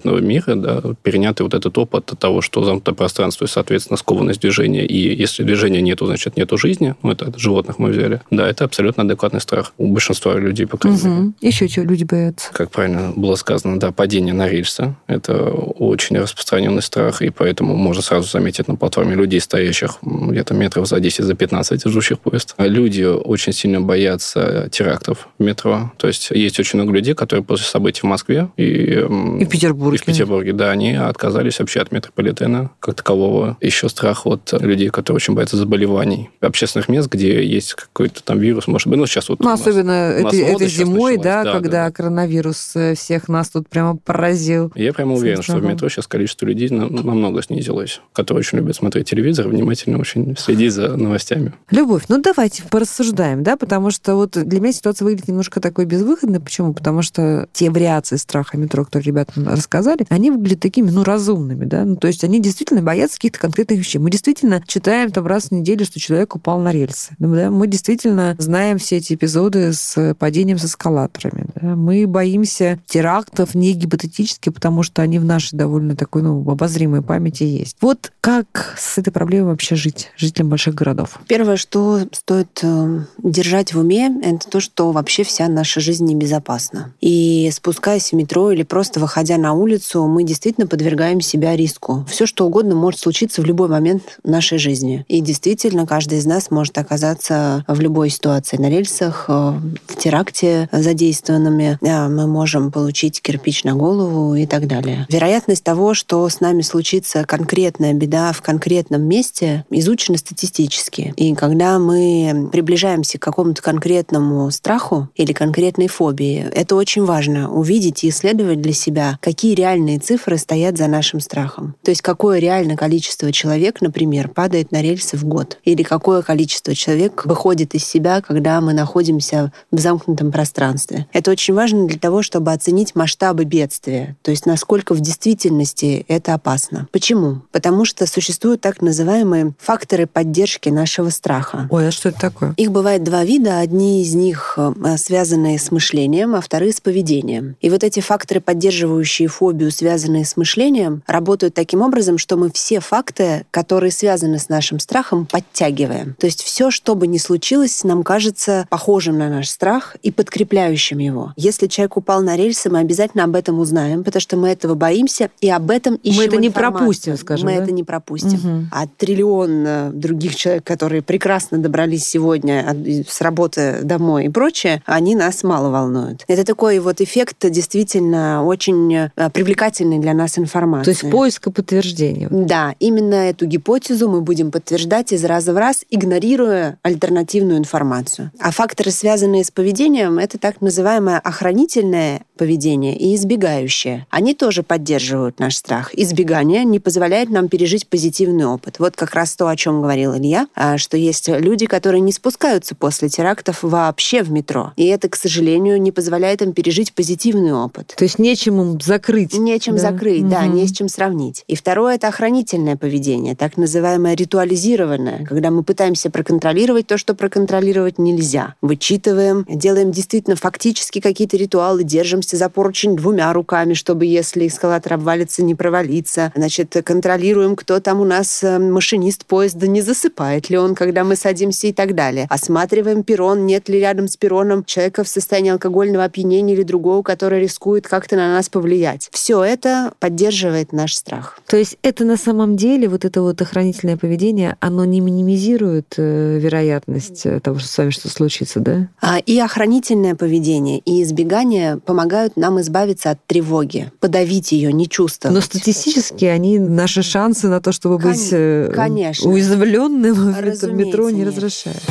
животного 0.06 0.20
мира, 0.20 0.56
да, 0.56 0.82
перенятый 1.04 1.44
вот 1.44 1.54
этот 1.54 1.78
опыт 1.78 2.12
от 2.12 2.20
того, 2.20 2.42
что 2.42 2.64
замкнутое 2.64 2.96
пространство 2.96 3.46
и, 3.46 3.48
соответственно, 3.48 3.98
скованность 3.98 4.42
движения. 4.42 4.86
И 4.86 5.16
если 5.16 5.44
движения 5.44 5.82
нету, 5.82 6.06
значит, 6.06 6.38
нету 6.38 6.58
жизни. 6.58 6.96
Ну, 7.04 7.12
это 7.12 7.26
от 7.26 7.40
животных 7.40 7.80
мы 7.80 7.90
взяли. 7.90 8.22
Да, 8.32 8.48
это 8.48 8.66
абсолютно 8.66 9.04
адекватный 9.04 9.42
страх. 9.42 9.74
У 9.78 9.92
большинства 9.92 10.36
людей, 10.36 10.68
по 10.68 10.78
крайней 10.78 11.04
мере. 11.04 11.32
Еще 11.42 11.68
чего 11.68 11.86
люди 11.86 12.04
боятся? 12.04 12.52
Как 12.54 12.72
правильно 12.72 13.14
было 13.16 13.36
сказано, 13.36 13.80
да, 13.80 13.92
падение 13.92 14.34
на 14.34 14.48
рельсы. 14.48 14.96
Это 15.08 15.50
очень 15.50 16.18
распространенный 16.18 16.82
страх, 16.82 17.22
и 17.22 17.30
поэтому 17.30 17.76
можно 17.76 18.02
сразу 18.02 18.30
заметить 18.30 18.68
на 18.68 18.76
платформе 18.76 19.16
людей, 19.16 19.40
стоящих 19.40 19.98
где-то 20.02 20.54
метров 20.54 20.88
за 20.88 21.00
10, 21.00 21.26
за 21.26 21.34
15, 21.34 21.88
ждущих 21.88 22.20
поезд. 22.20 22.54
А 22.58 22.68
Люди 22.68 23.04
очень 23.04 23.54
сильно 23.54 23.82
боятся 23.82 24.68
терактов 24.72 25.30
в 25.40 25.44
метро. 25.44 25.92
То 25.98 26.08
есть 26.08 26.32
есть 26.32 26.60
очень 26.60 26.80
много 26.80 26.94
людей, 26.94 27.14
которые 27.14 27.44
после 27.44 27.66
событий 27.66 28.02
в 28.02 28.06
Москве 28.06 28.50
и, 28.58 29.06
И 29.40 29.46
в 29.46 29.50
Петербурге. 29.50 29.95
И 29.96 29.98
в 29.98 30.06
Петербурге, 30.06 30.54
да, 30.54 30.72
они 30.72 30.94
отказались 30.94 31.60
вообще 31.60 31.80
от 31.82 31.92
метрополитена 31.92 32.72
как 32.80 32.96
такового. 32.96 33.58
Еще 33.62 33.90
страх 33.90 34.26
от 34.26 34.54
людей, 34.62 34.90
которые 34.90 35.18
очень 35.18 35.34
боятся 35.34 35.58
заболеваний. 35.58 36.30
Общественных 36.42 36.90
мест, 36.90 37.10
где 37.10 37.46
есть 37.46 37.74
какой-то 37.74 38.24
там 38.24 38.40
вирус, 38.40 38.68
может 38.68 38.88
быть. 38.88 38.98
Ну, 39.00 39.06
сейчас 39.06 39.30
вот 39.30 39.40
Ну, 39.40 39.50
особенно 39.50 40.20
нас 40.20 40.34
этой 40.34 40.70
сейчас 40.70 40.88
зимой, 40.88 41.18
да, 41.18 41.44
Да, 41.44 41.54
когда 41.54 41.86
да. 41.86 41.92
коронавирус 41.92 42.76
э, 42.76 42.96
всех 42.96 43.28
нас 43.28 43.50
тут 43.50 43.70
прямо 43.70 43.98
поразил. 43.98 44.72
Я 44.76 44.94
прямо 44.94 45.14
уверен, 45.16 45.42
что 45.42 45.58
в 45.58 45.64
метро 45.64 45.90
сейчас 45.90 46.08
количество 46.08 46.46
людей 46.46 46.70
на- 46.70 46.90
намного 46.90 47.42
снизилось, 47.42 48.02
которые 48.14 48.40
очень 48.40 48.58
любят 48.60 48.76
смотреть 48.76 49.10
телевизор, 49.10 49.48
внимательно 49.48 49.98
очень 50.00 50.36
следить 50.38 50.74
за 50.74 50.96
новостями. 50.98 51.54
Любовь, 51.72 52.04
ну 52.10 52.22
давайте 52.22 52.64
порассуждаем, 52.64 53.44
да, 53.44 53.58
потому 53.58 53.92
что 53.92 54.16
вот 54.16 54.32
для 54.32 54.60
меня 54.60 54.74
ситуация 54.74 55.06
выглядит 55.06 55.28
немножко 55.28 55.60
такой 55.60 55.86
безвыходной. 55.86 56.40
Почему? 56.40 56.74
Потому 56.74 57.02
что 57.02 57.48
те 57.54 57.70
вариации 57.70 58.18
страха 58.18 58.58
метро, 58.58 58.86
которые 58.86 59.08
ребята 59.08 59.40
нам 59.40 59.54
рассказали, 59.86 60.06
они 60.10 60.32
выглядят 60.32 60.60
такими, 60.60 60.90
ну, 60.90 61.04
разумными, 61.04 61.66
да. 61.66 61.86
Ну, 61.86 61.96
то 61.96 62.08
есть 62.08 62.24
они 62.24 62.40
действительно 62.40 62.82
боятся 62.82 63.18
каких-то 63.18 63.40
конкретных 63.40 63.80
вещей. 63.80 64.00
Мы 64.00 64.10
действительно 64.10 64.64
читаем 64.66 65.12
там 65.12 65.26
раз 65.28 65.46
в 65.46 65.52
неделю, 65.52 65.86
что 65.86 66.00
человек 66.00 66.36
упал 66.36 66.60
на 66.60 66.72
рельсы. 66.72 67.16
Ну, 67.20 67.34
да? 67.34 67.52
Мы 67.52 67.68
действительно 67.68 68.36
знаем 68.40 68.78
все 68.78 68.98
эти 68.98 69.14
эпизоды 69.14 69.74
с 69.74 70.16
падением 70.16 70.58
с 70.58 70.66
эскалаторами. 70.66 71.48
да. 71.56 71.76
Мы 71.76 72.08
боимся 72.08 72.80
терактов 72.88 73.56
не 73.56 73.74
гипотетически, 73.74 74.50
потому 74.50 74.84
что 74.84 75.02
они 75.02 75.20
в 75.20 75.26
нашей 75.26 75.58
довольно 75.58 75.96
такой, 75.96 76.22
ну, 76.22 76.50
обозримой 76.50 77.02
памяти 77.02 77.44
есть. 77.44 77.78
Вот 77.82 78.12
как 78.22 78.76
с 78.78 78.98
этой 78.98 79.12
проблемой 79.12 79.52
вообще 79.52 79.76
жить, 79.76 80.12
жителям 80.18 80.50
больших 80.50 80.76
городов? 80.76 81.20
Первое, 81.28 81.58
что 81.58 82.02
стоит 82.12 82.60
э, 82.64 83.00
держать 83.20 83.74
в 83.74 83.80
уме, 83.80 84.12
это 84.24 84.50
то, 84.50 84.60
что 84.60 84.92
вообще 84.92 85.24
вся 85.24 85.48
наша 85.48 85.80
жизнь 85.80 86.06
небезопасна. 86.06 86.94
И 87.02 87.50
спускаясь 87.54 88.12
в 88.12 88.14
метро 88.14 88.52
или 88.52 88.64
просто 88.64 89.00
выходя 89.00 89.38
на 89.38 89.54
улицу, 89.54 89.75
мы 89.96 90.24
действительно 90.24 90.68
подвергаем 90.68 91.22
себя 91.22 91.56
риску. 91.56 92.06
Все, 92.10 92.26
что 92.26 92.46
угодно 92.46 92.76
может 92.76 93.00
случиться 93.00 93.42
в 93.42 93.46
любой 93.46 93.68
момент 93.68 94.20
нашей 94.24 94.58
жизни. 94.58 95.06
И 95.08 95.22
действительно, 95.22 95.86
каждый 95.86 96.20
из 96.20 96.26
нас 96.26 96.52
может 96.52 96.78
оказаться 96.78 97.64
в 97.68 97.80
любой 97.80 98.10
ситуации. 98.10 98.58
На 98.58 98.70
рельсах, 98.70 99.26
э, 99.28 99.54
в 99.88 99.96
теракте 99.98 100.70
задействованными. 100.72 101.78
Э, 101.82 102.08
Мы 102.08 102.28
можем 102.28 102.72
получить 102.72 103.22
кирпич 103.22 103.64
на 103.64 103.76
голову 103.76 104.36
и 104.36 104.46
так 104.46 104.68
далее. 104.68 105.06
Вероятность 105.10 105.64
того, 105.64 105.94
что 105.94 106.28
с 106.28 106.40
нами 106.40 106.62
случится 106.62 107.24
конкретная 107.26 107.94
беда 107.94 108.32
в 108.32 108.42
конкретном 108.42 109.02
месте, 109.04 109.66
изучена 109.70 110.18
статистически. 110.18 111.14
И 111.16 111.34
когда 111.34 111.80
мы 111.80 112.50
приближаемся 112.52 113.18
к 113.18 113.22
какому-то 113.22 113.62
конкретному 113.62 114.50
страху 114.52 115.10
или 115.16 115.34
конкретной 115.34 115.88
фобии, 115.88 116.46
это 116.54 116.76
очень 116.76 117.06
важно 117.06 117.52
увидеть 117.52 118.04
и 118.04 118.10
исследовать 118.10 118.62
для 118.62 118.74
себя, 118.74 119.18
какие 119.22 119.55
реальные 119.56 120.00
цифры 120.00 120.38
стоят 120.38 120.78
за 120.78 120.88
нашим 120.88 121.20
страхом. 121.20 121.76
То 121.84 121.92
есть 121.92 122.02
какое 122.02 122.40
реально 122.40 122.76
количество 122.76 123.32
человек, 123.32 123.82
например, 123.82 124.28
падает 124.28 124.72
на 124.72 124.82
рельсы 124.82 125.18
в 125.18 125.26
год. 125.26 125.58
Или 125.64 125.84
какое 125.84 126.22
количество 126.22 126.76
человек 126.76 127.26
выходит 127.26 127.74
из 127.74 127.86
себя, 127.86 128.22
когда 128.22 128.62
мы 128.62 128.74
находимся 128.74 129.52
в 129.72 129.80
замкнутом 129.80 130.32
пространстве. 130.32 131.08
Это 131.14 131.32
очень 131.32 131.54
важно 131.54 131.88
для 131.88 132.00
того, 132.00 132.22
чтобы 132.22 132.52
оценить 132.52 132.96
масштабы 132.96 133.46
бедствия, 133.46 134.16
то 134.22 134.32
есть 134.32 134.46
насколько 134.46 134.94
в 134.94 135.00
действительности 135.00 136.06
это 136.08 136.34
опасно. 136.34 136.88
Почему? 136.92 137.42
Потому 137.52 137.86
что 137.86 138.06
существуют 138.06 138.62
так 138.62 138.82
называемые 138.82 139.54
факторы 139.60 140.08
поддержки 140.08 140.70
нашего 140.70 141.10
страха. 141.10 141.68
Ой, 141.70 141.88
а 141.88 141.92
что 141.92 142.10
это 142.10 142.20
такое? 142.20 142.54
Их 142.58 142.72
бывает 142.72 143.04
два 143.04 143.24
вида. 143.24 143.60
Одни 143.60 144.02
из 144.02 144.14
них 144.16 144.58
э, 144.58 144.98
связаны 144.98 145.58
с 145.58 145.72
мышлением, 145.72 146.36
а 146.36 146.42
вторые 146.42 146.74
с 146.74 146.82
поведением. 146.82 147.56
И 147.62 147.70
вот 147.70 147.84
эти 147.84 148.00
факторы, 148.00 148.42
поддерживающие 148.42 149.28
фобию, 149.46 149.70
связанные 149.70 150.26
с 150.26 150.38
мышлением, 150.38 151.04
работают 151.06 151.54
таким 151.54 151.84
образом, 151.84 152.18
что 152.18 152.36
мы 152.36 152.50
все 152.52 152.80
факты, 152.80 153.46
которые 153.52 153.92
связаны 153.92 154.40
с 154.40 154.50
нашим 154.50 154.80
страхом, 154.80 155.28
подтягиваем. 155.28 156.16
То 156.20 156.26
есть 156.26 156.42
все, 156.42 156.72
что 156.72 156.96
бы 156.96 157.06
ни 157.06 157.20
случилось, 157.20 157.84
нам 157.84 158.02
кажется 158.02 158.66
похожим 158.72 159.20
на 159.20 159.30
наш 159.30 159.48
страх 159.50 159.98
и 160.02 160.12
подкрепляющим 160.12 160.98
его. 160.98 161.32
Если 161.36 161.68
человек 161.68 161.98
упал 161.98 162.24
на 162.24 162.36
рельсы, 162.36 162.72
мы 162.72 162.80
обязательно 162.80 163.24
об 163.26 163.36
этом 163.36 163.60
узнаем, 163.60 164.04
потому 164.04 164.20
что 164.20 164.36
мы 164.36 164.50
этого 164.50 164.74
боимся, 164.74 165.30
и 165.42 165.50
об 165.52 165.70
этом 165.70 165.94
ищем 165.98 166.22
это 166.22 166.38
не 166.38 166.48
информацию. 166.48 166.80
пропустим, 166.80 167.18
скажем, 167.18 167.50
Мы 167.50 167.58
да? 167.58 167.64
это 167.64 167.72
не 167.72 167.84
пропустим. 167.84 168.40
Мгм. 168.40 168.70
А 168.72 168.88
триллион 168.88 169.64
э, 169.68 169.90
других 169.94 170.36
человек, 170.36 170.64
которые 170.64 171.04
прекрасно 171.04 171.60
добрались 171.60 172.06
сегодня 172.06 172.76
с 173.08 173.22
работы 173.22 173.82
домой 173.84 174.26
и 174.26 174.30
прочее, 174.30 174.82
они 174.88 175.16
нас 175.16 175.44
мало 175.44 175.70
волнуют. 175.70 176.24
Это 176.28 176.44
такой 176.44 176.80
вот 176.80 177.00
эффект 177.00 177.38
действительно 177.48 178.44
очень 178.44 179.12
привлекательный 179.36 180.00
для 180.00 180.14
нас 180.14 180.40
информации. 180.40 180.86
То 180.86 180.90
есть 180.92 181.12
поиск 181.12 181.48
и 181.48 181.52
подтверждение. 181.52 182.30
Да, 182.32 182.74
именно 182.80 183.16
эту 183.16 183.46
гипотезу 183.46 184.10
мы 184.10 184.22
будем 184.22 184.50
подтверждать 184.50 185.12
из 185.12 185.26
раза 185.26 185.54
в 185.54 185.58
раз, 185.58 185.84
игнорируя 185.90 186.78
альтернативную 186.84 187.60
информацию. 187.60 188.32
А 188.40 188.52
факторы, 188.52 188.92
связанные 188.92 189.44
с 189.44 189.52
поведением, 189.52 190.20
это 190.20 190.38
так 190.38 190.62
называемое 190.62 191.20
охранительное 191.20 192.22
поведение 192.36 192.98
и 192.98 193.16
избегающее. 193.16 194.06
Они 194.10 194.34
тоже 194.34 194.64
поддерживают 194.64 195.40
наш 195.40 195.56
страх. 195.56 195.90
Избегание 195.94 196.64
не 196.64 196.80
позволяет 196.80 197.30
нам 197.30 197.48
пережить 197.50 197.88
позитивный 197.88 198.46
опыт. 198.46 198.80
Вот 198.80 198.96
как 198.96 199.14
раз 199.14 199.36
то, 199.36 199.48
о 199.48 199.56
чем 199.56 199.82
говорил 199.82 200.16
Илья, 200.16 200.48
а, 200.56 200.78
что 200.78 200.98
есть 200.98 201.28
люди, 201.28 201.66
которые 201.66 202.02
не 202.02 202.12
спускаются 202.12 202.76
после 202.76 203.10
терактов 203.10 203.60
вообще 203.64 204.24
в 204.24 204.32
метро. 204.32 204.74
И 204.76 204.86
это, 204.86 205.10
к 205.10 205.16
сожалению, 205.16 205.82
не 205.82 205.92
позволяет 205.92 206.42
им 206.42 206.54
пережить 206.54 206.94
позитивный 206.94 207.54
опыт. 207.54 207.94
То 207.98 208.04
есть 208.04 208.20
нечем 208.20 208.62
им 208.62 208.80
закрыть. 208.82 209.34
Нечем 209.38 209.76
да? 209.76 209.82
закрыть, 209.82 210.28
да, 210.28 210.42
Мгм. 210.42 210.56
не 210.56 210.68
с 210.68 210.72
чем 210.72 210.90
сравнить. 210.90 211.44
И 211.48 211.56
второе— 211.56 211.96
это 211.98 212.08
охранительное 212.08 212.76
поведение, 212.76 213.36
так 213.36 213.58
называемое 213.58 214.16
ритуализированное, 214.16 215.26
когда 215.26 215.52
мы 215.52 215.64
пытаемся 215.64 216.10
проконтролировать 216.10 216.88
то, 216.88 216.98
что 216.98 217.14
проконтролировать 217.16 217.98
нельзя. 218.00 218.56
Вычитываем, 218.62 219.46
делаем 219.50 219.92
действительно 219.92 220.36
фактически 220.36 221.00
какие-то 221.00 221.38
ритуалы, 221.38 221.84
держимся 222.26 222.38
за 222.38 222.50
поручень 222.50 222.96
двумя 222.96 223.32
руками, 223.34 223.74
чтобы, 223.74 224.06
если 224.06 224.48
эскалатор 224.48 224.94
обвалится, 224.94 225.44
не 225.44 225.56
провалиться. 225.56 226.32
Значит, 226.36 226.76
контролируем, 226.84 227.56
кто 227.56 227.80
там 227.80 228.02
у 228.02 228.06
нас 228.06 228.44
э, 228.44 228.60
машинист 228.60 229.26
поезда, 229.26 229.68
не 229.68 229.82
засыпает 229.82 230.50
ли 230.50 230.58
он, 230.58 230.76
когда 230.76 231.04
мы 231.04 231.16
садимся 231.16 231.68
и 231.68 231.74
так 231.74 231.94
далее. 231.94 232.28
Осматриваем 232.30 233.04
перрон, 233.04 233.46
нет 233.46 233.70
ли 233.70 233.80
рядом 233.80 234.08
с 234.08 234.18
перроном 234.18 234.64
человека 234.64 235.04
в 235.04 235.08
состоянии 235.08 235.52
алкогольного 235.52 236.04
опьянения 236.04 236.56
или 236.56 236.64
другого, 236.64 237.04
который 237.04 237.42
рискует 237.42 237.88
как-то 237.88 238.16
на 238.16 238.34
нас 238.34 238.50
повлиять. 238.50 239.10
Все 239.12 239.44
это 239.44 239.94
поддерживает 240.00 240.74
наш 240.74 240.94
страх. 240.96 241.40
То 241.48 241.58
есть 241.58 241.78
это 241.84 242.06
на 242.06 242.18
самом 242.18 242.56
деле, 242.56 242.88
вот 242.88 243.06
это 243.06 243.22
вот 243.22 243.42
охранительное 243.42 243.98
поведение, 243.98 244.56
оно 244.60 244.86
не 244.86 245.00
минимизирует 245.00 245.96
э, 245.98 246.40
вероятность 246.40 247.26
э, 247.26 247.40
того, 247.40 247.60
что 247.60 247.68
с 247.68 247.78
вами 247.78 247.92
что 247.92 248.10
случится, 248.10 248.60
да? 248.60 248.90
А, 249.02 249.20
И 249.20 249.40
охранительное 249.40 250.16
поведение, 250.16 250.80
и 250.80 251.04
избегание 251.04 251.78
помогают 252.16 252.38
нам 252.38 252.62
избавиться 252.62 253.12
от 253.12 253.26
тревоги, 253.26 253.92
подавить 254.00 254.52
ее, 254.52 254.72
не 254.72 254.88
чувствовать. 254.88 255.36
Но 255.36 255.42
статистически 255.42 256.26
они 256.26 256.60
наши 256.60 257.04
шансы 257.04 257.48
на 257.48 257.60
то, 257.60 257.72
чтобы 257.72 257.98
быть 257.98 258.30
э, 258.32 258.72
конечно. 258.74 259.30
уязвленным 259.30 260.14
в 260.14 260.74
метро 260.74 261.10
не 261.10 261.20
нет. 261.20 261.28
разрешают. 261.28 261.82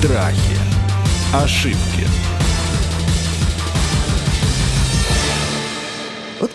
Страхи, 0.00 0.56
ошибки 1.34 2.08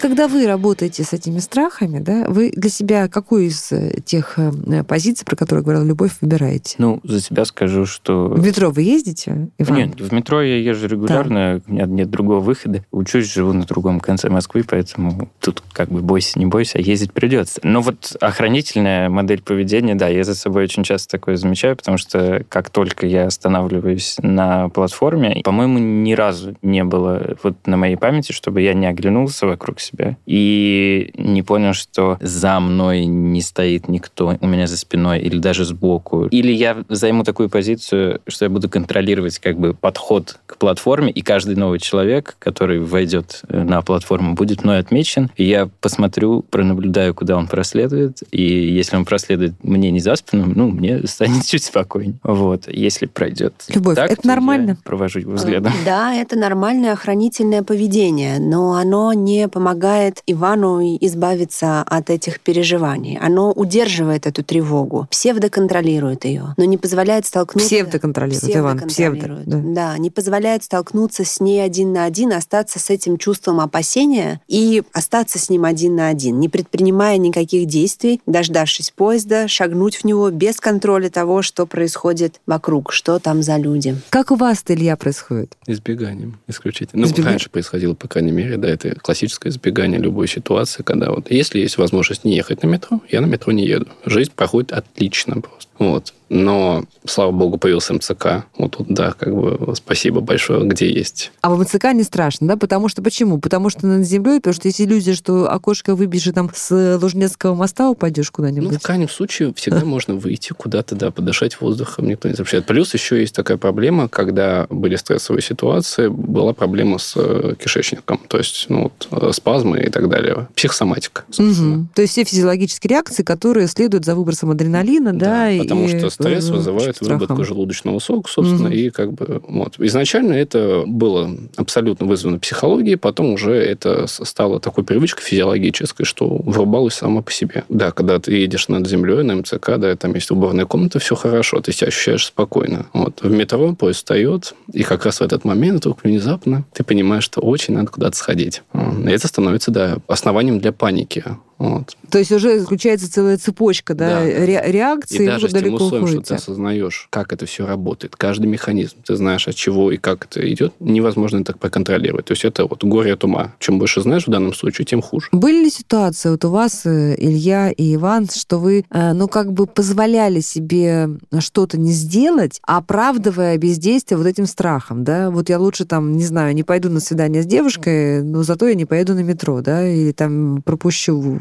когда 0.04 0.28
вы 0.28 0.46
работаете 0.46 1.02
с 1.06 1.14
этими 1.14 1.40
страхами, 1.40 2.00
да, 2.00 2.26
вы 2.28 2.52
для 2.54 2.70
себя 2.70 3.08
какую 3.08 3.46
из 3.46 3.72
э, 3.72 4.02
тех 4.04 4.38
э, 4.38 4.84
позиций, 4.84 5.26
про 5.26 5.38
которые 5.38 5.64
говорила 5.64 5.86
Любовь, 5.86 6.12
выбираете? 6.20 6.76
Ну, 6.78 7.00
за 7.06 7.22
себя 7.22 7.46
скажу, 7.46 7.86
что... 7.86 8.28
В 8.28 8.46
метро 8.46 8.70
вы 8.70 8.82
ездите, 8.82 9.48
Иван? 9.58 9.78
Нет, 9.78 10.02
в 10.02 10.14
метро 10.14 10.42
я 10.42 10.58
езжу 10.58 10.88
регулярно, 10.88 11.62
у 11.66 11.72
меня 11.72 11.86
нет 11.86 12.10
другого 12.10 12.42
выхода. 12.42 12.84
Учусь, 12.92 13.32
живу 13.32 13.54
на 13.54 13.64
другом 13.64 14.02
конце 14.02 14.28
Москвы, 14.28 14.66
поэтому 14.68 15.30
тут 15.40 15.64
как 15.72 15.88
бы 15.88 16.02
бойся, 16.02 16.38
не 16.38 16.48
бойся, 16.48 16.80
а 16.80 16.82
ездить 16.82 17.14
придется. 17.14 17.62
Но 17.64 17.80
вот 17.80 18.18
охранительная 18.20 19.08
модель 19.08 19.42
поведения, 19.42 19.96
да, 19.96 20.10
я 20.10 20.26
за 20.26 20.36
собой 20.36 20.64
очень 20.64 20.84
часто 20.84 21.12
такое 21.12 21.38
замечаю, 21.38 21.78
потому 21.78 21.98
что 21.98 22.44
как 22.50 22.70
только 22.72 23.08
я 23.08 23.28
останавливаюсь 23.28 24.18
на 24.22 24.68
платформе, 24.68 25.40
по-моему, 25.46 25.80
ни 25.80 26.12
разу 26.12 26.58
не 26.62 26.84
было 26.84 27.38
вот 27.42 27.56
на 27.66 27.78
моей 27.78 27.96
памяти, 27.96 28.34
чтобы 28.34 28.60
я 28.60 28.74
не 28.74 28.86
оглянулся 28.86 29.48
вокруг 29.48 29.80
себя 29.80 29.93
и 30.26 31.12
не 31.18 31.44
понял, 31.44 31.74
что 31.74 32.18
за 32.22 32.60
мной 32.60 33.06
не 33.06 33.42
стоит 33.42 33.88
никто 33.88 34.38
у 34.40 34.48
меня 34.48 34.68
за 34.68 34.78
спиной 34.78 35.20
или 35.22 35.38
даже 35.38 35.66
сбоку. 35.66 36.26
Или 36.28 36.52
я 36.52 36.84
займу 36.90 37.24
такую 37.24 37.50
позицию, 37.50 38.22
что 38.28 38.46
я 38.46 38.50
буду 38.50 38.70
контролировать 38.70 39.40
как 39.40 39.58
бы 39.58 39.74
подход 39.74 40.40
к 40.46 40.58
платформе, 40.58 41.12
и 41.12 41.22
каждый 41.22 41.56
новый 41.56 41.80
человек, 41.80 42.36
который 42.40 42.80
войдет 42.80 43.42
э, 43.48 43.64
на 43.64 43.82
платформу, 43.82 44.34
будет 44.34 44.64
мной 44.64 44.80
отмечен, 44.80 45.30
и 45.36 45.46
я 45.46 45.70
посмотрю, 45.82 46.44
пронаблюдаю, 46.44 47.14
куда 47.14 47.38
он 47.38 47.48
проследует, 47.48 48.24
и 48.32 48.42
если 48.42 48.96
он 48.96 49.06
проследует 49.06 49.54
мне 49.64 49.92
не 49.92 50.00
за 50.00 50.16
спину, 50.16 50.52
ну, 50.54 50.70
мне 50.70 51.02
станет 51.08 51.46
чуть 51.46 51.64
спокойнее. 51.64 52.18
Вот. 52.24 52.68
Если 52.68 53.06
пройдет 53.06 53.54
Любовь, 53.70 53.96
так, 53.96 54.12
это 54.12 54.22
то 54.22 54.28
нормально? 54.28 54.70
я 54.72 54.78
провожу 54.84 55.20
его 55.20 55.34
взглядом. 55.34 55.74
Да, 55.86 56.14
это 56.14 56.38
нормальное 56.38 56.94
охранительное 56.94 57.64
поведение, 57.64 58.40
но 58.40 58.74
оно 58.74 59.14
не 59.14 59.48
помогает 59.48 59.83
Ивану 59.84 60.98
избавиться 61.02 61.82
от 61.82 62.10
этих 62.10 62.40
переживаний. 62.40 63.18
Оно 63.22 63.52
удерживает 63.52 64.26
эту 64.26 64.44
тревогу, 64.44 65.08
псевдоконтролирует 65.12 66.26
ее, 66.26 66.54
но 66.58 66.66
не 66.66 66.78
позволяет 66.78 67.26
столкнуться... 67.26 67.68
Псевдоконтролирует, 67.68 68.56
Иван, 68.56 68.80
псевдо. 68.88 69.20
Псевдоконтролирует, 69.20 69.74
да. 69.74 69.92
Да, 69.94 69.98
не 69.98 70.10
позволяет 70.10 70.64
столкнуться 70.64 71.26
с 71.26 71.40
ней 71.40 71.64
один 71.64 71.94
на 71.94 72.06
один, 72.06 72.34
остаться 72.34 72.80
с 72.80 72.90
этим 72.90 73.18
чувством 73.18 73.60
опасения 73.60 74.42
и 74.48 74.84
остаться 74.94 75.38
с 75.38 75.50
ним 75.50 75.66
один 75.66 75.96
на 75.96 76.08
один, 76.08 76.40
не 76.40 76.50
предпринимая 76.50 77.18
никаких 77.18 77.68
действий, 77.68 78.22
дождавшись 78.26 78.92
поезда, 78.92 79.48
шагнуть 79.48 79.98
в 79.98 80.04
него 80.06 80.30
без 80.32 80.60
контроля 80.60 81.10
того, 81.10 81.42
что 81.42 81.66
происходит 81.66 82.40
вокруг, 82.46 82.94
что 82.94 83.20
там 83.20 83.44
за 83.44 83.58
люди. 83.58 83.96
Как 84.10 84.32
у 84.32 84.36
вас-то, 84.36 84.74
Илья, 84.74 84.96
происходит? 84.96 85.58
Избеганием 85.68 86.40
исключительно. 86.48 87.02
Ну, 87.02 87.08
Избега- 87.08 87.30
раньше 87.30 87.50
происходило, 87.50 87.94
по 87.94 88.08
крайней 88.08 88.32
мере, 88.32 88.58
да, 88.58 88.70
это 88.70 88.96
классическое 88.96 89.52
избегание 89.52 89.73
любой 89.98 90.28
ситуации, 90.28 90.84
когда 90.84 91.12
вот 91.12 91.30
если 91.32 91.60
есть 91.60 91.78
возможность 91.78 92.24
не 92.24 92.36
ехать 92.36 92.64
на 92.64 92.68
метро, 92.68 93.02
я 93.10 93.22
на 93.22 93.26
метро 93.26 93.52
не 93.52 93.66
еду. 93.66 93.88
Жизнь 94.06 94.32
проходит 94.36 94.72
отлично 94.72 95.42
просто. 95.42 95.70
Вот. 95.80 96.14
Но, 96.30 96.84
слава 97.06 97.32
богу, 97.32 97.58
появился 97.58 97.94
МЦК. 97.94 98.46
Вот 98.58 98.78
тут, 98.78 98.88
да, 98.90 99.12
как 99.12 99.36
бы 99.36 99.76
спасибо 99.76 100.20
большое, 100.20 100.66
где 100.66 100.92
есть. 100.92 101.32
А 101.42 101.54
в 101.54 101.60
МЦК 101.62 101.94
не 101.94 102.02
страшно, 102.04 102.48
да? 102.48 102.58
Потому 102.58 102.90
что 102.90 103.04
почему? 103.04 103.40
Потому 103.40 103.70
что 103.70 103.86
над 103.86 104.06
землей, 104.06 104.38
потому 104.40 104.56
что 104.56 104.68
есть 104.68 104.82
иллюзия, 104.82 105.14
что 105.14 105.52
окошко 105.52 105.94
выбежишь 105.96 106.28
и 106.28 106.32
там 106.32 106.50
с 106.56 106.98
Лужнецкого 107.00 107.54
моста 107.54 107.90
упадешь 107.90 108.28
Ну, 108.28 108.34
куда-нибудь. 108.34 108.78
в 108.78 108.82
крайнем 108.82 109.10
случае, 109.10 109.54
всегда 109.54 109.86
можно 109.86 110.16
выйти 110.16 110.54
куда-то, 110.54 110.96
да, 110.96 111.12
подышать 111.12 111.62
воздухом, 111.62 112.08
никто 112.08 112.28
не 112.28 112.34
запрещает. 112.36 112.66
Плюс 112.66 112.94
еще 112.94 113.20
есть 113.20 113.36
такая 113.36 113.58
проблема, 113.58 114.08
когда 114.08 114.66
были 114.72 114.96
стрессовые 114.96 115.44
ситуации, 115.44 116.08
была 116.08 116.54
проблема 116.54 116.98
с 116.98 117.14
э, 117.16 117.54
кишечником, 117.62 118.20
то 118.28 118.38
есть, 118.40 118.66
ну, 118.70 118.84
вот, 118.84 119.08
э, 119.12 119.32
спазмы 119.34 119.82
и 119.82 119.90
так 119.90 120.10
далее. 120.10 120.48
Психосоматика, 120.56 121.26
собственно. 121.30 121.76
Мгм. 121.78 121.90
То 121.94 122.02
есть 122.02 122.14
все 122.14 122.24
физиологические 122.24 122.90
реакции, 122.90 123.22
которые 123.22 123.68
следуют 123.68 124.06
за 124.06 124.16
выбросом 124.16 124.50
адреналина, 124.50 125.14
да, 125.14 125.52
и 125.52 125.63
потому 125.64 125.88
что 125.88 126.10
стресс 126.10 126.50
вызывает 126.50 126.96
страхом. 126.96 127.18
выработку 127.20 127.44
желудочного 127.44 128.00
сока, 128.00 128.30
собственно, 128.30 128.70
Мгм. 128.70 128.74
и 128.74 128.90
как 128.90 129.14
бы 129.14 129.42
вот. 129.48 129.76
Изначально 129.80 130.34
это 130.34 130.84
было 130.86 131.30
абсолютно 131.56 132.06
вызвано 132.06 132.40
психологией, 132.40 132.98
потом 132.98 133.34
уже 133.34 133.54
это 133.56 134.06
стало 134.08 134.60
такой 134.60 134.84
привычкой 134.84 135.24
физиологической, 135.24 136.06
что 136.06 136.28
врубалось 136.28 136.94
само 136.96 137.22
по 137.22 137.32
себе. 137.32 137.64
Да, 137.70 137.92
когда 137.92 138.20
ты 138.20 138.34
едешь 138.34 138.68
над 138.68 138.88
землей 138.88 139.24
на 139.24 139.36
МЦК, 139.36 139.78
да, 139.78 139.96
там 139.96 140.14
есть 140.16 140.32
уборная 140.32 140.66
комната, 140.66 141.00
все 141.00 141.16
хорошо, 141.16 141.60
ты 141.62 141.72
себя 141.72 141.88
ощущаешь 141.88 142.26
спокойно. 142.26 142.86
Вот. 142.94 143.22
В 143.22 143.32
метро 143.32 143.74
поезд 143.76 144.00
встает, 144.00 144.54
и 144.72 144.84
как 144.84 145.06
раз 145.06 145.20
в 145.20 145.22
этот 145.24 145.46
момент 145.46 145.80
вдруг 145.80 146.04
внезапно 146.04 146.64
ты 146.74 146.84
понимаешь, 146.84 147.24
что 147.24 147.42
очень 147.42 147.74
надо 147.74 147.88
куда-то 147.88 148.16
сходить. 148.18 148.62
И 148.74 149.10
это 149.10 149.28
становится, 149.28 149.72
да, 149.72 149.98
основанием 150.08 150.60
для 150.60 150.72
паники. 150.72 151.24
Вот. 151.64 151.96
То 152.10 152.20
есть 152.20 152.32
уже 152.32 152.60
включается 152.60 153.12
целая 153.12 153.38
цепочка 153.38 153.94
да, 153.96 154.10
Да. 154.20 154.24
ре- 154.26 154.64
реакций, 154.68 155.24
И 155.24 155.26
даже 155.26 155.48
с 155.48 155.54
тем 155.54 155.74
условием, 155.74 156.08
что 156.08 156.18
ты 156.18 156.22
уходите. 156.22 156.36
осознаешь, 156.36 157.08
как 157.10 157.32
это 157.32 157.46
все 157.46 157.66
работает, 157.66 158.16
каждый 158.18 158.48
механизм, 158.48 158.98
ты 159.06 159.16
знаешь, 159.16 159.48
от 159.48 159.56
чего 159.56 159.92
и 159.92 159.98
как 159.98 160.26
это 160.26 160.52
идет, 160.52 160.74
невозможно 160.80 161.40
это 161.40 161.54
проконтролировать. 161.58 162.26
То 162.26 162.34
есть 162.34 162.44
это 162.44 162.66
вот 162.66 162.84
горе 162.84 163.14
от 163.14 163.24
ума. 163.24 163.54
Чем 163.60 163.80
больше 163.80 164.02
знаешь 164.02 164.28
в 164.28 164.30
данном 164.32 164.54
случае, 164.54 164.86
тем 164.86 165.02
хуже. 165.02 165.30
Были 165.32 165.64
ли 165.64 165.70
ситуации 165.70 166.30
вот 166.30 166.44
у 166.46 166.50
вас, 166.50 166.82
э, 166.86 167.16
Илья 167.18 167.72
и 167.72 167.96
Иван, 167.96 168.28
что 168.30 168.60
вы, 168.60 168.84
э, 168.90 169.14
ну, 169.14 169.28
как 169.28 169.54
бы 169.54 169.66
позволяли 169.66 170.42
себе 170.42 171.10
что-то 171.40 171.80
не 171.80 171.92
сделать, 171.92 172.60
оправдывая 172.64 173.58
бездействие 173.58 174.18
вот 174.18 174.28
этим 174.28 174.46
страхом, 174.48 175.04
да? 175.04 175.30
Вот 175.32 175.50
я 175.50 175.58
лучше 175.60 175.86
там, 175.86 176.14
не 176.18 176.26
знаю, 176.26 176.54
не 176.54 176.64
пойду 176.64 176.90
на 176.90 177.00
свидание 177.00 177.42
с 177.42 177.46
девушкой, 177.46 178.22
но 178.22 178.44
зато 178.44 178.68
я 178.68 178.76
не 178.76 178.86
поеду 178.86 179.14
на 179.16 179.22
метро, 179.24 179.62
да? 179.62 179.88
Или 179.88 180.12
там 180.12 180.62
пропущу 180.62 181.40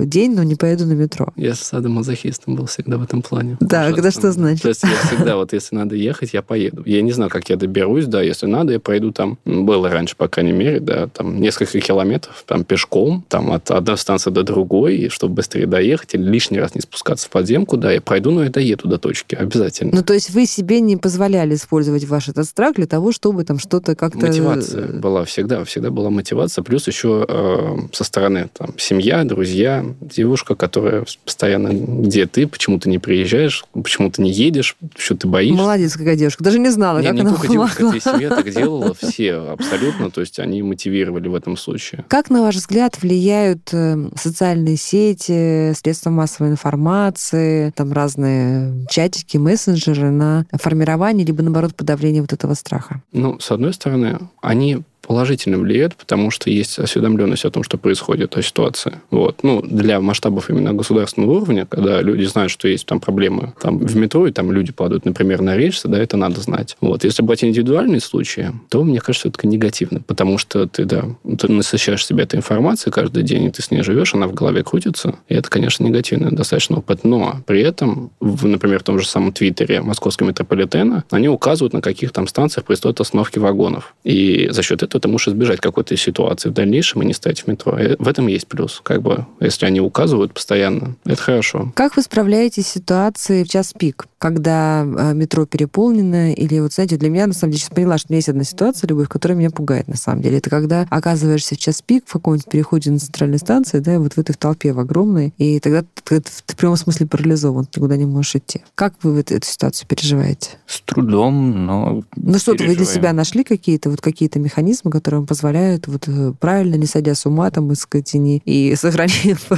э, 0.00 0.04
день, 0.06 0.34
но 0.34 0.42
не 0.42 0.54
поеду 0.54 0.86
на 0.86 0.92
метро. 0.92 1.28
Я 1.36 1.54
с 1.54 1.60
садомазохистом 1.60 2.56
был 2.56 2.66
всегда 2.66 2.98
в 2.98 3.02
этом 3.02 3.22
плане. 3.22 3.56
Да, 3.60 3.92
когда 3.92 4.10
что 4.10 4.32
значит? 4.32 4.62
То 4.62 4.68
есть 4.68 4.82
я 4.82 4.96
всегда, 5.06 5.36
вот 5.36 5.52
если 5.52 5.74
надо 5.74 5.94
ехать, 5.94 6.34
я 6.34 6.42
поеду. 6.42 6.82
Я 6.86 7.02
не 7.02 7.12
знаю, 7.12 7.30
как 7.30 7.48
я 7.50 7.56
доберусь, 7.56 8.06
да, 8.06 8.22
если 8.22 8.46
надо, 8.46 8.72
я 8.72 8.80
пройду 8.80 9.12
там, 9.12 9.38
было 9.44 9.88
раньше, 9.88 10.16
по 10.16 10.28
крайней 10.28 10.52
мере, 10.52 10.80
да, 10.80 11.08
там 11.08 11.40
несколько 11.40 11.80
километров, 11.80 12.44
там 12.46 12.64
пешком, 12.64 13.24
там 13.28 13.52
от 13.52 13.70
одной 13.70 13.98
станции 13.98 14.30
до 14.30 14.42
другой, 14.42 14.96
и 14.96 15.08
чтобы 15.08 15.34
быстрее 15.34 15.66
доехать, 15.66 16.14
или 16.14 16.22
лишний 16.22 16.58
раз 16.58 16.74
не 16.74 16.80
спускаться 16.80 17.26
в 17.26 17.30
подземку, 17.30 17.76
да, 17.76 17.92
я 17.92 18.00
пройду, 18.00 18.30
но 18.30 18.44
я 18.44 18.50
доеду 18.50 18.88
до 18.88 18.98
точки, 18.98 19.34
обязательно. 19.34 19.92
Ну, 19.94 20.02
то 20.02 20.14
есть 20.14 20.30
вы 20.30 20.46
себе 20.46 20.80
не 20.80 20.96
позволяли 20.96 21.54
использовать 21.54 22.04
ваш 22.04 22.28
этот 22.28 22.46
страх 22.46 22.76
для 22.76 22.86
того, 22.86 23.12
чтобы 23.12 23.44
там 23.44 23.58
что-то 23.58 23.94
как-то... 23.94 24.18
Мотивация 24.26 24.86
э, 24.86 24.98
была 24.98 25.24
всегда, 25.24 25.64
всегда 25.64 25.90
была 25.90 26.10
мотивация. 26.10 26.62
Плюс 26.62 26.86
еще 26.86 27.24
э, 27.28 27.76
со 27.92 28.04
стороны 28.04 28.48
там, 28.52 28.74
семья, 28.78 29.24
друзья, 29.24 29.53
девушка, 30.00 30.54
которая 30.54 31.04
постоянно, 31.24 31.68
где 31.72 32.26
ты, 32.26 32.46
почему 32.46 32.78
ты 32.78 32.88
не 32.90 32.98
приезжаешь, 32.98 33.64
почему 33.72 34.10
ты 34.10 34.22
не 34.22 34.30
едешь, 34.30 34.76
что 34.96 35.16
ты 35.16 35.26
боишься. 35.28 35.60
Молодец, 35.62 35.96
какая 35.96 36.16
девушка. 36.16 36.42
Даже 36.44 36.58
не 36.58 36.70
знала, 36.70 36.98
Не, 36.98 37.06
как 37.06 37.14
не 37.14 37.20
она 37.22 37.30
только 37.30 37.48
девушка, 37.48 37.76
помогла. 37.78 37.98
это 37.98 38.08
и 38.10 38.12
семья 38.14 38.28
так 38.30 38.50
делала, 38.52 38.94
все 39.00 39.34
абсолютно, 39.34 40.10
то 40.10 40.20
есть 40.20 40.38
они 40.38 40.62
мотивировали 40.62 41.28
в 41.28 41.34
этом 41.34 41.56
случае. 41.56 42.04
Как, 42.08 42.30
на 42.30 42.42
ваш 42.42 42.56
взгляд, 42.56 43.00
влияют 43.00 43.68
э, 43.72 44.08
социальные 44.16 44.76
сети, 44.76 45.72
средства 45.74 46.10
массовой 46.10 46.50
информации, 46.50 47.70
там 47.76 47.92
разные 47.92 48.86
чатики, 48.88 49.36
мессенджеры 49.36 50.10
на 50.10 50.46
формирование 50.52 51.26
либо, 51.26 51.42
наоборот, 51.42 51.74
подавление 51.74 52.22
вот 52.22 52.32
этого 52.32 52.54
страха? 52.54 53.02
Ну, 53.12 53.38
с 53.40 53.50
одной 53.50 53.72
стороны, 53.74 54.18
они 54.42 54.82
положительно 55.06 55.58
влияют, 55.58 55.96
потому 55.96 56.30
что 56.30 56.50
есть 56.50 56.78
осведомленность 56.78 57.44
о 57.44 57.50
том, 57.50 57.62
что 57.62 57.78
происходит, 57.78 58.36
о 58.36 58.42
ситуации. 58.42 59.00
Вот. 59.10 59.42
Ну, 59.42 59.62
для 59.62 60.00
масштабов 60.00 60.50
именно 60.50 60.72
государственного 60.72 61.32
уровня, 61.32 61.66
когда 61.66 62.00
люди 62.02 62.24
знают, 62.24 62.50
что 62.50 62.68
есть 62.68 62.86
там 62.86 63.00
проблемы 63.00 63.52
там, 63.60 63.78
в 63.78 63.96
метро, 63.96 64.26
и 64.26 64.32
там 64.32 64.52
люди 64.52 64.72
падают, 64.72 65.04
например, 65.04 65.42
на 65.42 65.56
рельсы, 65.56 65.88
да, 65.88 65.98
это 65.98 66.16
надо 66.16 66.40
знать. 66.40 66.76
Вот. 66.80 67.04
Если 67.04 67.22
брать 67.22 67.44
индивидуальные 67.44 68.00
случаи, 68.00 68.52
то, 68.68 68.84
мне 68.84 69.00
кажется, 69.00 69.28
это 69.28 69.46
негативно, 69.46 70.00
потому 70.00 70.38
что 70.38 70.66
ты, 70.66 70.84
да, 70.84 71.04
ты 71.38 71.50
насыщаешь 71.50 72.04
себя 72.04 72.24
этой 72.24 72.36
информацией 72.36 72.92
каждый 72.92 73.22
день, 73.22 73.44
и 73.44 73.50
ты 73.50 73.62
с 73.62 73.70
ней 73.70 73.82
живешь, 73.82 74.14
она 74.14 74.26
в 74.26 74.34
голове 74.34 74.62
крутится, 74.62 75.16
и 75.28 75.34
это, 75.34 75.48
конечно, 75.48 75.84
негативный 75.84 76.30
достаточно 76.30 76.78
опыт. 76.78 77.04
Но 77.04 77.42
при 77.46 77.60
этом, 77.60 78.10
в, 78.20 78.46
например, 78.46 78.80
в 78.80 78.84
том 78.84 78.98
же 78.98 79.06
самом 79.06 79.32
Твиттере 79.32 79.82
Московского 79.82 80.28
метрополитена, 80.28 81.04
они 81.10 81.28
указывают, 81.28 81.72
на 81.72 81.80
каких 81.80 82.12
там 82.12 82.26
станциях 82.26 82.64
происходят 82.64 83.00
остановки 83.00 83.38
вагонов. 83.38 83.94
И 84.04 84.48
за 84.50 84.62
счет 84.62 84.82
этого 84.82 84.93
ты 84.98 85.08
можешь 85.08 85.28
избежать 85.28 85.60
какой-то 85.60 85.96
ситуации 85.96 86.48
в 86.48 86.52
дальнейшем 86.52 87.02
и 87.02 87.06
не 87.06 87.14
стоять 87.14 87.40
в 87.40 87.46
метро. 87.48 87.78
И 87.78 87.96
в 87.98 88.08
этом 88.08 88.26
есть 88.26 88.46
плюс. 88.46 88.80
Как 88.82 89.02
бы, 89.02 89.26
если 89.40 89.66
они 89.66 89.80
указывают 89.80 90.34
постоянно, 90.34 90.96
это 91.04 91.20
хорошо. 91.20 91.72
Как 91.74 91.96
вы 91.96 92.02
справляетесь 92.02 92.66
с 92.66 92.72
ситуацией 92.72 93.44
в 93.44 93.48
час 93.48 93.72
пик, 93.76 94.06
когда 94.18 94.82
э, 94.84 95.14
метро 95.14 95.46
переполнено? 95.46 96.32
Или 96.32 96.60
вот, 96.60 96.72
знаете, 96.72 96.96
для 96.96 97.10
меня, 97.10 97.26
на 97.26 97.32
самом 97.32 97.52
деле, 97.52 97.60
сейчас 97.60 97.74
поняла, 97.74 97.98
что 97.98 98.08
у 98.08 98.12
меня 98.12 98.18
есть 98.18 98.28
одна 98.28 98.44
ситуация, 98.44 98.88
любовь, 98.88 99.08
которая 99.08 99.38
меня 99.38 99.50
пугает, 99.50 99.88
на 99.88 99.96
самом 99.96 100.22
деле. 100.22 100.38
Это 100.38 100.50
когда 100.50 100.86
оказываешься 100.90 101.54
в 101.54 101.58
час 101.58 101.82
пик 101.82 102.04
в 102.06 102.12
каком-нибудь 102.12 102.48
переходе 102.48 102.90
на 102.90 102.98
центральной 102.98 103.38
станции, 103.38 103.78
да, 103.78 103.98
вот 103.98 104.14
в 104.14 104.18
этой 104.18 104.32
в 104.32 104.36
толпе 104.36 104.72
в 104.72 104.80
огромной, 104.80 105.32
и 105.38 105.60
тогда 105.60 105.84
ты, 106.04 106.20
ты 106.20 106.30
в 106.46 106.56
прямом 106.56 106.76
смысле 106.76 107.06
парализован, 107.06 107.66
ты 107.66 107.80
никуда 107.80 107.96
не 107.96 108.04
можешь 108.04 108.36
идти. 108.36 108.62
Как 108.74 108.94
вы 109.02 109.14
вот 109.16 109.30
эту 109.30 109.46
ситуацию 109.46 109.86
переживаете? 109.88 110.50
С 110.66 110.80
трудом, 110.80 111.66
но 111.66 112.02
Ну 112.16 112.38
что-то 112.38 112.64
вы 112.64 112.76
для 112.76 112.84
себя 112.84 113.12
нашли 113.12 113.44
какие-то 113.44 113.90
вот 113.90 114.00
какие-то 114.00 114.38
механизмы, 114.38 114.83
механизмы, 114.84 114.90
которые 114.90 115.26
позволяют 115.26 115.86
вот 115.88 116.08
э, 116.08 116.32
правильно, 116.38 116.76
не 116.76 116.86
сойдя 116.86 117.14
с 117.14 117.26
ума, 117.26 117.50
там, 117.50 117.72
из 117.72 117.86
тени 118.04 118.42
и 118.44 118.74
сохранив 118.76 119.48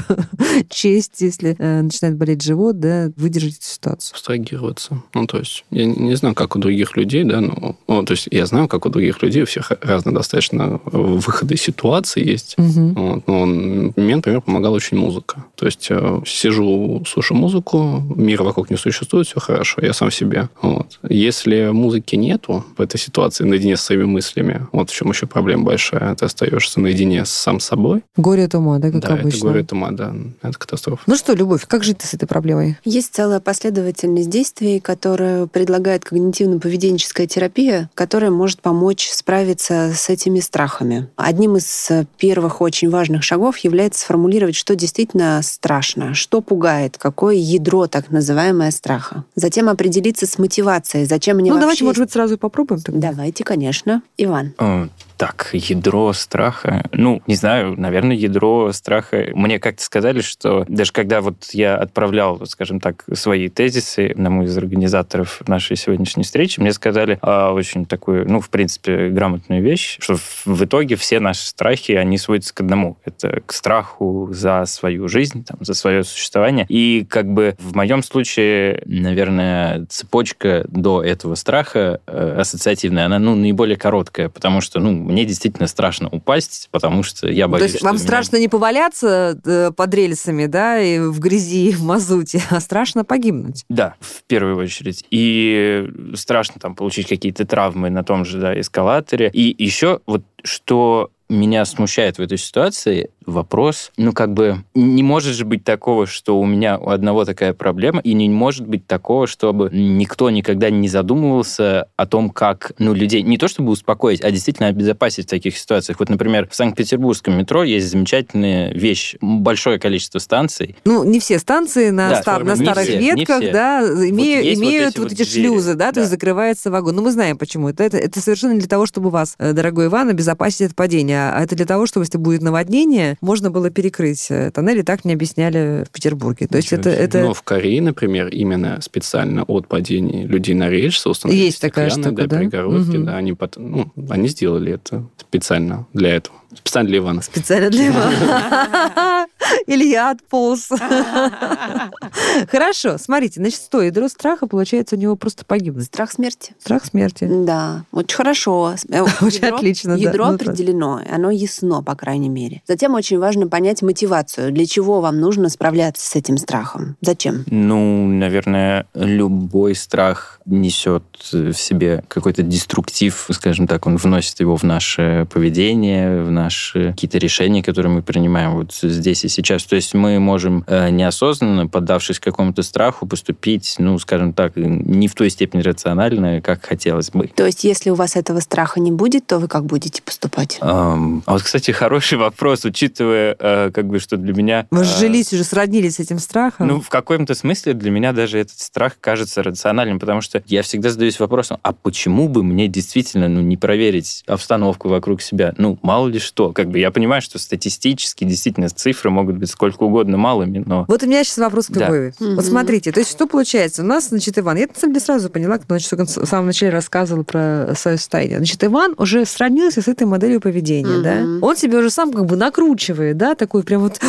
честь, 0.68 1.21
если 1.21 1.56
э, 1.59 1.83
начинает 1.83 2.16
болеть 2.16 2.42
живот, 2.42 2.78
да, 2.78 3.11
выдержать 3.16 3.56
эту 3.56 3.66
ситуацию. 3.66 4.14
Абстрагироваться. 4.14 5.02
Ну, 5.14 5.26
то 5.26 5.38
есть, 5.38 5.64
я 5.71 5.87
не 5.87 6.16
знаю, 6.16 6.35
как 6.35 6.56
у 6.56 6.59
других 6.59 6.97
людей, 6.97 7.25
да, 7.25 7.40
но, 7.40 7.76
ну, 7.88 8.04
то 8.04 8.12
есть, 8.12 8.28
я 8.30 8.47
знаю, 8.47 8.68
как 8.68 8.87
у 8.87 8.88
других 8.88 9.23
людей, 9.23 9.42
у 9.42 9.47
всех 9.47 9.73
разные 9.80 10.14
достаточно 10.14 10.80
выходы 10.85 11.54
из 11.54 11.62
ситуации 11.62 12.26
есть. 12.26 12.54
Мгм. 12.59 12.95
Вот. 12.95 13.26
Но 13.26 13.47
мне, 13.47 14.16
например, 14.16 14.40
помогала 14.40 14.76
очень 14.76 14.99
музыка. 14.99 15.45
То 15.54 15.66
есть 15.66 15.88
э, 15.90 16.21
сижу, 16.26 17.02
слушаю 17.06 17.38
музыку, 17.38 18.02
мир 18.16 18.42
вокруг 18.42 18.71
не 18.71 18.76
существует, 18.76 19.26
все 19.26 19.40
хорошо, 19.40 19.80
я 19.83 19.92
сам 19.92 20.11
себе. 20.11 20.49
Вот. 20.62 20.99
Если 21.09 21.71
музыки 21.71 22.16
нету 22.16 22.64
в 22.76 22.80
этой 22.80 22.99
ситуации 22.99 23.45
наедине 23.45 23.76
с 23.76 23.83
своими 23.83 24.04
мыслями, 24.04 24.66
вот 24.73 24.90
в 24.90 24.95
чем 24.95 25.11
еще 25.16 25.26
проблема 25.26 25.64
большая, 25.64 26.14
ты 26.14 26.26
остаешься 26.26 26.80
наедине 26.80 27.25
с 27.25 27.30
сам 27.30 27.61
собой. 27.61 28.04
Горе 28.16 28.44
от 28.44 28.54
ума, 28.54 28.78
да, 28.78 28.90
как 28.90 29.00
да, 29.00 29.08
обычно. 29.14 29.28
это 29.28 29.46
горе 29.46 29.61
от 29.61 29.73
ума, 29.73 29.90
да, 29.90 30.14
это 30.42 30.58
катастрофа. 30.58 31.02
Ну 31.06 31.16
что, 31.16 31.32
Любовь, 31.32 31.66
как 31.66 31.85
жить 31.85 32.02
с 32.02 32.14
этой 32.14 32.26
проблемой? 32.26 32.76
Есть 32.85 33.14
целая 33.14 33.40
последовательность 33.40 34.28
действий, 34.28 34.80
которую 34.80 35.49
предлагает 35.49 36.04
когнитивно-поведенческая 36.04 37.26
терапия, 37.26 37.90
которая 37.94 38.30
может 38.30 38.61
помочь 38.61 39.08
справиться 39.08 39.92
с 39.94 40.08
этими 40.11 40.40
страхами. 40.40 41.08
Одним 41.16 41.56
из 41.56 41.90
первых 42.18 42.61
очень 42.61 42.90
важных 42.90 43.23
шагов 43.23 43.58
является 43.58 44.00
сформулировать, 44.00 44.56
что 44.56 44.76
действительно 44.76 45.40
страшно, 45.42 46.14
что 46.14 46.40
пугает, 46.40 46.99
какое 46.99 47.37
ядро 47.37 47.87
так 47.87 48.11
называемое 48.11 48.70
страха. 48.70 49.25
Затем 49.35 49.68
определиться 49.68 50.26
с 50.26 50.38
мотивацией, 50.38 51.06
зачем 51.06 51.37
мне 51.37 51.50
ну, 51.50 51.54
вообще 51.56 51.62
давайте, 51.62 51.85
может 51.85 52.02
быть, 52.02 52.12
сразу 52.12 52.38
попробуем. 52.38 52.80
тогда. 52.82 53.11
Давайте, 53.11 53.44
конечно. 53.44 54.02
Иван. 54.18 54.54
Э, 54.58 54.88
Так, 55.16 55.49
ядро 55.52 56.12
страха. 56.12 56.85
Ну, 56.92 57.23
не 57.26 57.37
знаю, 57.37 57.75
наверное, 57.80 58.16
ядро 58.16 58.70
страха. 58.73 59.28
Мне 59.35 59.58
как-то 59.58 59.82
сказали, 59.82 60.20
что 60.20 60.66
даже 60.68 60.92
когда 60.92 61.23
вот 61.23 61.37
я 61.52 61.76
отправлял, 61.76 62.44
скажем 62.46 62.80
так, 62.80 63.04
свои 63.14 63.49
тезисы 63.49 64.11
одному 64.11 64.42
из 64.42 64.56
организаторов 64.56 65.42
нашей 65.49 65.76
сегодняшней 65.76 66.25
встречи, 66.25 66.61
мне 66.61 66.73
сказали 66.73 67.18
а, 67.23 67.52
очень 67.52 67.87
такую, 67.87 68.30
ну, 68.30 68.40
в 68.40 68.50
принципе, 68.50 69.08
грамотную 69.08 69.62
вещь, 69.62 69.96
что 70.00 70.16
в, 70.16 70.64
итоге 70.64 70.96
все 70.96 71.18
наши 71.18 71.46
страхи, 71.46 71.92
они 71.92 72.18
сводятся 72.18 72.54
к 72.54 72.61
одному. 72.61 72.99
Это 73.04 73.40
к 73.46 73.52
страху 73.54 74.28
за 74.32 74.66
свою 74.66 75.08
жизнь, 75.08 75.44
там, 75.44 75.58
за 75.61 75.73
свое 75.73 76.04
существование. 76.04 76.66
И 76.68 77.06
как 77.08 77.32
бы 77.32 77.56
в 77.58 77.75
моем 77.75 78.02
случае, 78.02 78.82
наверное, 78.85 79.87
цепочка 79.88 80.66
до 80.68 81.02
этого 81.02 81.37
страха 81.37 82.00
э, 82.06 82.37
ассоциативная, 82.38 83.06
она, 83.06 83.18
ну, 83.18 83.35
наиболее 83.35 83.76
короткая, 83.76 84.28
потому 84.28 84.61
что, 84.61 84.78
ну, 84.78 85.05
мне 85.06 85.25
действительно 85.25 85.66
страшно 85.68 86.08
упасть, 86.10 86.68
потому 86.70 87.02
что 87.02 87.28
я 87.28 87.44
То 87.46 87.52
боюсь, 87.52 87.64
есть 87.66 87.76
что 87.78 87.86
вам 87.86 87.96
меня- 87.96 88.04
страшно 88.04 88.36
не 88.38 88.48
поваляться 88.48 89.40
э, 89.44 89.70
под 89.70 89.94
рельсами, 89.94 90.46
да, 90.46 90.80
и 90.80 90.98
в 90.98 91.18
грязи, 91.20 91.70
и 91.70 91.72
в 91.72 91.82
мазуте, 91.82 92.42
а 92.50 92.60
страшно 92.60 93.04
погибнуть. 93.04 93.64
Да, 93.68 93.94
в 94.00 94.22
первую 94.25 94.56
очередь. 94.56 95.04
И 95.10 95.88
страшно 96.14 96.60
там 96.60 96.75
получить 96.75 97.08
какие-то 97.08 97.46
травмы 97.46 97.90
на 97.90 98.04
том 98.04 98.25
же 98.25 98.38
да, 98.40 98.58
эскалаторе. 98.60 99.30
И 99.32 99.54
еще 99.62 100.00
вот 100.06 100.22
что 100.42 101.10
меня 101.28 101.64
смущает 101.64 102.18
в 102.18 102.21
этой 102.23 102.38
ситуации 102.38 103.11
вопрос, 103.26 103.90
ну 103.97 104.12
как 104.12 104.33
бы 104.33 104.62
не 104.75 105.02
может 105.02 105.35
же 105.35 105.45
быть 105.45 105.64
такого, 105.64 106.06
что 106.06 106.38
у 106.38 106.47
меня 106.47 106.78
у 106.78 106.90
одного 106.90 107.25
такая 107.25 107.52
проблема, 107.54 108.00
и 108.00 108.14
не 108.14 108.28
может 108.28 108.66
быть 108.68 108.87
такого, 108.87 109.26
чтобы 109.26 109.68
никто 109.73 110.30
никогда 110.30 110.71
не 110.71 110.88
задумывался 110.88 111.88
о 111.97 112.06
том, 112.06 112.30
как 112.30 112.73
ну, 112.78 112.95
людей 112.95 113.23
не 113.23 113.37
то 113.37 113.49
чтобы 113.49 113.73
успокоить, 113.73 114.23
а 114.23 114.30
действительно 114.30 114.68
обезопасить 114.68 115.26
в 115.26 115.30
таких 115.30 115.59
ситуациях. 115.59 115.99
Вот, 115.99 116.09
например, 116.09 116.49
в 116.49 116.54
Санкт-Петербургском 116.54 117.37
метро 117.37 117.64
есть 117.64 117.90
замечательная 117.90 118.73
вещь, 118.73 119.16
большое 119.21 119.80
количество 119.80 120.21
станций, 120.21 120.76
Ну, 120.85 121.02
не 121.02 121.18
все 121.18 121.40
станции 121.40 121.90
на, 121.90 122.11
Да, 122.11 122.23
стар- 122.23 122.45
на 122.45 122.54
старых 122.54 122.85
все, 122.85 122.99
ветках, 122.99 123.42
все. 123.42 123.52
да, 123.52 123.80
есть 123.80 123.97
вот 123.97 124.04
имеют 124.04 124.88
эти 124.95 124.99
вот 125.00 125.11
вот 125.11 125.12
эти 125.12 125.28
двери, 125.28 125.47
шлюзы, 125.47 125.75
да, 125.75 125.90
то 125.90 126.00
есть 126.00 126.11
да. 126.11 126.14
закрывается 126.14 126.71
вагон. 126.71 126.95
Ну, 126.95 127.02
мы 127.02 127.11
знаем, 127.11 127.37
почему. 127.37 127.68
Это, 127.68 127.83
это, 127.83 127.97
это 127.99 128.21
совершенно 128.21 128.56
для 128.56 128.68
того, 128.68 128.87
чтобы 128.87 129.11
вас, 129.11 129.35
э, 129.38 129.52
дорогой 129.52 129.87
Иван, 129.87 130.11
обезопасить 130.11 130.71
от 130.71 130.76
падения. 130.76 131.15
А 131.16 131.42
это 131.42 131.54
для 131.56 131.66
того, 131.66 131.87
чтобы, 131.87 132.04
если 132.04 132.18
будет 132.18 132.42
наводнение, 132.42 133.16
можно 133.20 133.50
было 133.50 133.70
перекрыть 133.70 134.26
э, 134.30 134.50
тоннели. 134.50 134.82
Так 134.82 135.04
мне 135.04 135.14
объясняли 135.14 135.85
в 135.88 135.90
Петербурге. 135.90 136.46
То 136.46 136.56
есть 136.56 136.70
Ничего 136.73 136.80
это... 136.80 136.90
себе. 136.92 137.04
это... 137.04 137.20
Но 137.23 137.35
в 137.35 137.42
Корее, 137.42 137.82
например, 137.82 138.28
именно 138.28 138.80
специально 138.80 139.42
от 139.44 139.68
падений 139.68 140.26
людей 140.26 140.54
на 140.54 140.68
рельсы 140.68 141.08
установили 141.08 141.44
Есть 141.44 141.61
такая 141.61 141.90
штука, 141.90 142.11
да? 142.12 142.26
да, 142.26 142.38
перегородки, 142.40 142.96
Мгм. 142.96 143.05
да, 143.07 143.16
они, 143.16 143.33
пот- 143.33 143.57
ну, 143.57 143.90
они 144.11 144.29
сделали 144.29 144.74
это 144.74 145.05
специально 145.18 145.87
для 145.92 146.16
этого. 146.16 146.37
Специально 146.55 146.88
для 146.88 146.98
Ивана. 146.98 147.22
Специально 147.22 147.70
для 147.70 147.88
Ивана. 147.88 149.26
Илья 149.66 150.11
отполз. 150.11 150.68
Хорошо, 152.50 152.98
смотрите, 152.98 153.40
значит, 153.40 153.61
сто 153.61 153.82
ядро 153.82 154.09
страха, 154.09 154.46
получается, 154.46 154.96
у 154.96 154.98
него 154.98 155.16
просто 155.16 155.44
погибнуть. 155.44 155.87
Страх 155.87 156.12
смерти. 156.12 156.54
Страх 156.59 156.85
смерти. 156.85 157.28
Да, 157.30 157.85
очень 157.92 158.16
хорошо. 158.16 158.74
Э, 158.90 159.02
Очень 159.20 159.46
отлично. 159.46 159.92
Ядро 159.92 160.26
Ну, 160.26 160.35
определено, 160.35 161.00
оно 161.11 161.30
ясно, 161.30 161.82
по 161.82 161.94
крайней 161.94 162.28
мере. 162.28 162.62
Затем 162.66 162.94
очень 162.94 163.18
важно 163.18 163.48
понять 163.48 163.82
мотивацию. 163.82 164.52
Для 164.52 164.66
чего 164.66 165.00
вам 165.00 165.20
нужно 165.20 165.48
справляться 165.48 166.06
с 166.06 166.16
этим 166.16 166.38
страхом? 166.38 166.96
Зачем? 167.00 167.44
Ну, 167.50 168.06
наверное, 168.06 168.87
любой 168.94 169.74
страх 169.74 170.40
несет 170.46 171.04
в 171.32 171.52
себе 171.54 172.04
какой-то 172.09 172.42
деструктив, 172.42 173.28
скажем 173.32 173.66
так, 173.66 173.87
он 173.87 173.96
вносит 173.96 174.40
его 174.40 174.56
в 174.56 174.62
наше 174.62 175.26
поведение, 175.32 176.22
в 176.22 176.30
наши 176.30 176.92
какие-то 176.92 177.18
решения, 177.18 177.62
которые 177.62 177.92
мы 177.92 178.02
принимаем 178.02 178.54
вот 178.54 178.72
здесь 178.72 179.24
и 179.24 179.28
сейчас. 179.37 179.64
То 179.64 179.77
есть 179.77 179.94
мы 179.94 180.18
можем 180.18 180.64
э, 180.66 180.90
неосознанно, 180.90 181.66
поддавшись 181.68 182.18
какому-то 182.18 182.62
страху, 182.62 183.07
поступить, 183.07 183.77
ну, 183.79 183.99
скажем 183.99 184.33
так, 184.33 184.55
не 184.57 185.09
в 185.09 185.14
той 185.14 185.31
степени 185.31 185.62
рационально, 185.62 186.40
как 186.40 186.64
хотелось 186.64 187.11
бы. 187.11 187.29
То 187.29 187.46
есть, 187.46 187.64
если 187.64 187.90
у 187.90 187.94
вас 187.94 188.16
этого 188.16 188.40
страха 188.40 188.81
не 188.81 188.90
будет, 188.90 189.27
то 189.27 189.38
вы 189.38 189.49
как 189.49 189.64
будете 189.64 190.03
поступать? 190.03 190.59
Ам, 190.61 191.22
А 191.27 191.33
вот, 191.33 191.42
кстати, 191.42 191.70
хороший 191.70 192.18
вопрос, 192.18 192.64
учитывая, 192.64 193.37
э, 193.38 193.70
как 193.72 193.87
бы, 193.87 193.99
что 193.99 194.16
для 194.16 194.33
меня... 194.33 194.66
Вы 194.70 194.83
э, 194.83 194.85
сжились 194.85 195.33
уже, 195.33 195.44
сроднились 195.44 195.96
с 195.96 196.01
этим 196.01 196.18
страхом. 196.18 196.68
Ну, 196.68 196.81
в 196.81 196.88
каком-то 196.88 197.35
смысле 197.35 197.75
для 197.75 197.90
меня 197.90 198.12
даже 198.12 198.38
этот 198.38 198.59
страх 198.59 198.96
кажется 199.01 199.42
рациональным, 199.42 199.99
потому 199.99 200.20
что 200.20 200.42
я 200.46 200.62
всегда 200.62 200.90
задаюсь 200.90 201.20
вопросом, 201.20 201.59
а 201.62 201.72
почему 201.72 202.29
бы 202.29 202.42
мне 202.42 202.68
действительно 202.68 203.29
ну, 203.29 203.40
не 203.40 203.57
проверить 203.57 204.25
обстановку 204.27 204.88
вокруг 204.88 205.20
себя? 205.20 205.55
Ну, 205.59 205.79
мало 205.83 206.09
ли 206.09 206.18
что. 206.18 206.53
Как 206.53 206.70
бы 206.70 206.79
я 206.79 206.90
понимаю, 206.90 207.22
что 207.22 207.38
статистически 207.38 208.25
действительно 208.25 208.68
цифры 208.68 209.11
могут 209.11 209.25
быть 209.26 209.50
сколько 209.50 209.82
угодно 209.82 210.16
малыми, 210.16 210.62
но... 210.64 210.84
Вот 210.88 211.02
у 211.02 211.06
меня 211.06 211.24
сейчас 211.24 211.38
вопрос 211.38 211.66
к 211.66 211.72
Да. 211.72 211.86
Любови. 211.86 212.14
Мгм. 212.18 212.36
Вот 212.36 212.44
смотрите, 212.44 212.92
то 212.92 213.00
есть 213.00 213.10
что 213.10 213.26
получается? 213.26 213.82
У 213.82 213.86
нас, 213.86 214.08
значит, 214.08 214.38
Иван, 214.38 214.56
я 214.56 214.66
на 214.66 214.74
самом 214.74 214.94
деле 214.94 215.04
сразу 215.04 215.30
поняла, 215.30 215.58
когда 215.58 215.74
значит, 215.74 215.90
только 215.90 216.04
в 216.04 216.26
самом 216.26 216.46
начале 216.46 216.72
рассказывала 216.72 217.22
про 217.24 217.72
свое 217.76 217.96
состояние. 217.96 218.38
Значит, 218.38 218.62
Иван 218.64 218.94
уже 218.98 219.24
сравнился 219.24 219.82
с 219.82 219.88
этой 219.88 220.06
моделью 220.06 220.40
поведения, 220.40 221.02
да? 221.02 221.46
Он 221.46 221.56
себе 221.56 221.78
уже 221.78 221.90
сам 221.90 222.12
как 222.12 222.26
бы 222.26 222.36
накручивает, 222.36 223.16
да, 223.16 223.34
такой 223.34 223.62
прям 223.62 223.82
вот 223.82 224.00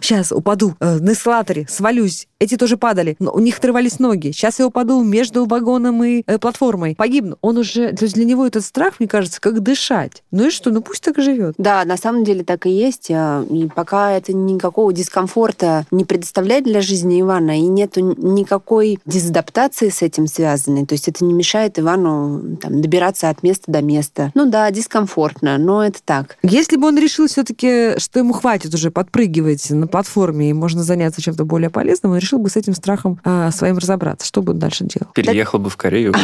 сейчас 0.00 0.32
упаду 0.32 0.74
э, 0.80 0.98
на 0.98 1.12
эскалаторе, 1.12 1.66
свалюсь. 1.68 2.26
Эти 2.40 2.56
тоже 2.56 2.78
падали, 2.78 3.16
но 3.18 3.32
у 3.32 3.38
них 3.38 3.58
отрывались 3.58 3.98
ноги. 3.98 4.30
Сейчас 4.32 4.58
я 4.58 4.66
упаду 4.66 5.02
между 5.02 5.44
вагоном 5.44 6.02
и 6.02 6.22
э, 6.26 6.38
платформой. 6.38 6.94
Погибну. 6.96 7.36
Он 7.42 7.58
уже, 7.58 7.92
то 7.92 8.04
есть 8.06 8.14
для 8.14 8.24
него 8.24 8.46
этот 8.46 8.64
страх, 8.64 8.94
мне 8.98 9.06
кажется, 9.08 9.42
как 9.42 9.60
дышать. 9.60 10.22
Ну 10.30 10.46
и 10.46 10.50
что? 10.50 10.70
Ну 10.70 10.80
пусть 10.80 11.04
так 11.04 11.18
и 11.18 11.22
живет. 11.22 11.54
Да, 11.58 11.84
на 11.84 11.98
самом 11.98 12.24
деле 12.24 12.42
так 12.42 12.64
и 12.64 12.70
есть. 12.70 13.10
а, 13.10 13.44
И 13.50 13.68
пока 13.68 14.12
это 14.12 14.32
никакого 14.32 14.90
дискомфорта 14.92 15.84
не 15.90 16.06
предоставляет 16.06 16.64
для 16.64 16.80
жизни 16.80 17.20
Ивана, 17.20 17.58
и 17.58 17.60
нету 17.60 18.00
никакой 18.00 18.98
дезадаптации 19.04 19.90
с 19.90 20.00
этим 20.00 20.26
связанной, 20.26 20.86
то 20.86 20.94
есть 20.94 21.08
это 21.08 21.22
не 21.24 21.34
мешает 21.34 21.78
Ивану 21.78 22.56
там, 22.56 22.80
добираться 22.80 23.28
от 23.28 23.42
места 23.42 23.70
до 23.70 23.82
места. 23.82 24.32
Ну 24.34 24.48
да, 24.50 24.70
дискомфортно, 24.70 25.58
но 25.58 25.84
это 25.84 25.98
так. 26.02 26.38
Если 26.42 26.76
бы 26.76 26.86
он 26.88 26.96
решил 26.98 27.26
все-таки, 27.26 27.98
что 27.98 28.18
ему 28.18 28.32
хватит 28.32 28.72
уже 28.72 28.90
подпрыгивать 28.90 29.68
на 29.70 29.86
платформе 29.86 30.48
и 30.48 30.52
можно 30.54 30.82
заняться 30.82 31.20
чем-то 31.20 31.44
более 31.44 31.68
полезным, 31.68 32.12
он 32.12 32.18
решил 32.18 32.29
бы 32.38 32.50
с 32.50 32.56
этим 32.56 32.74
страхом 32.74 33.20
а, 33.24 33.50
своим 33.50 33.78
разобраться. 33.78 34.26
Что 34.26 34.42
бы 34.42 34.52
он 34.52 34.58
дальше 34.58 34.84
делал? 34.84 35.12
Переехал 35.12 35.58
бы 35.58 35.70
в 35.70 35.76
Корею. 35.76 36.14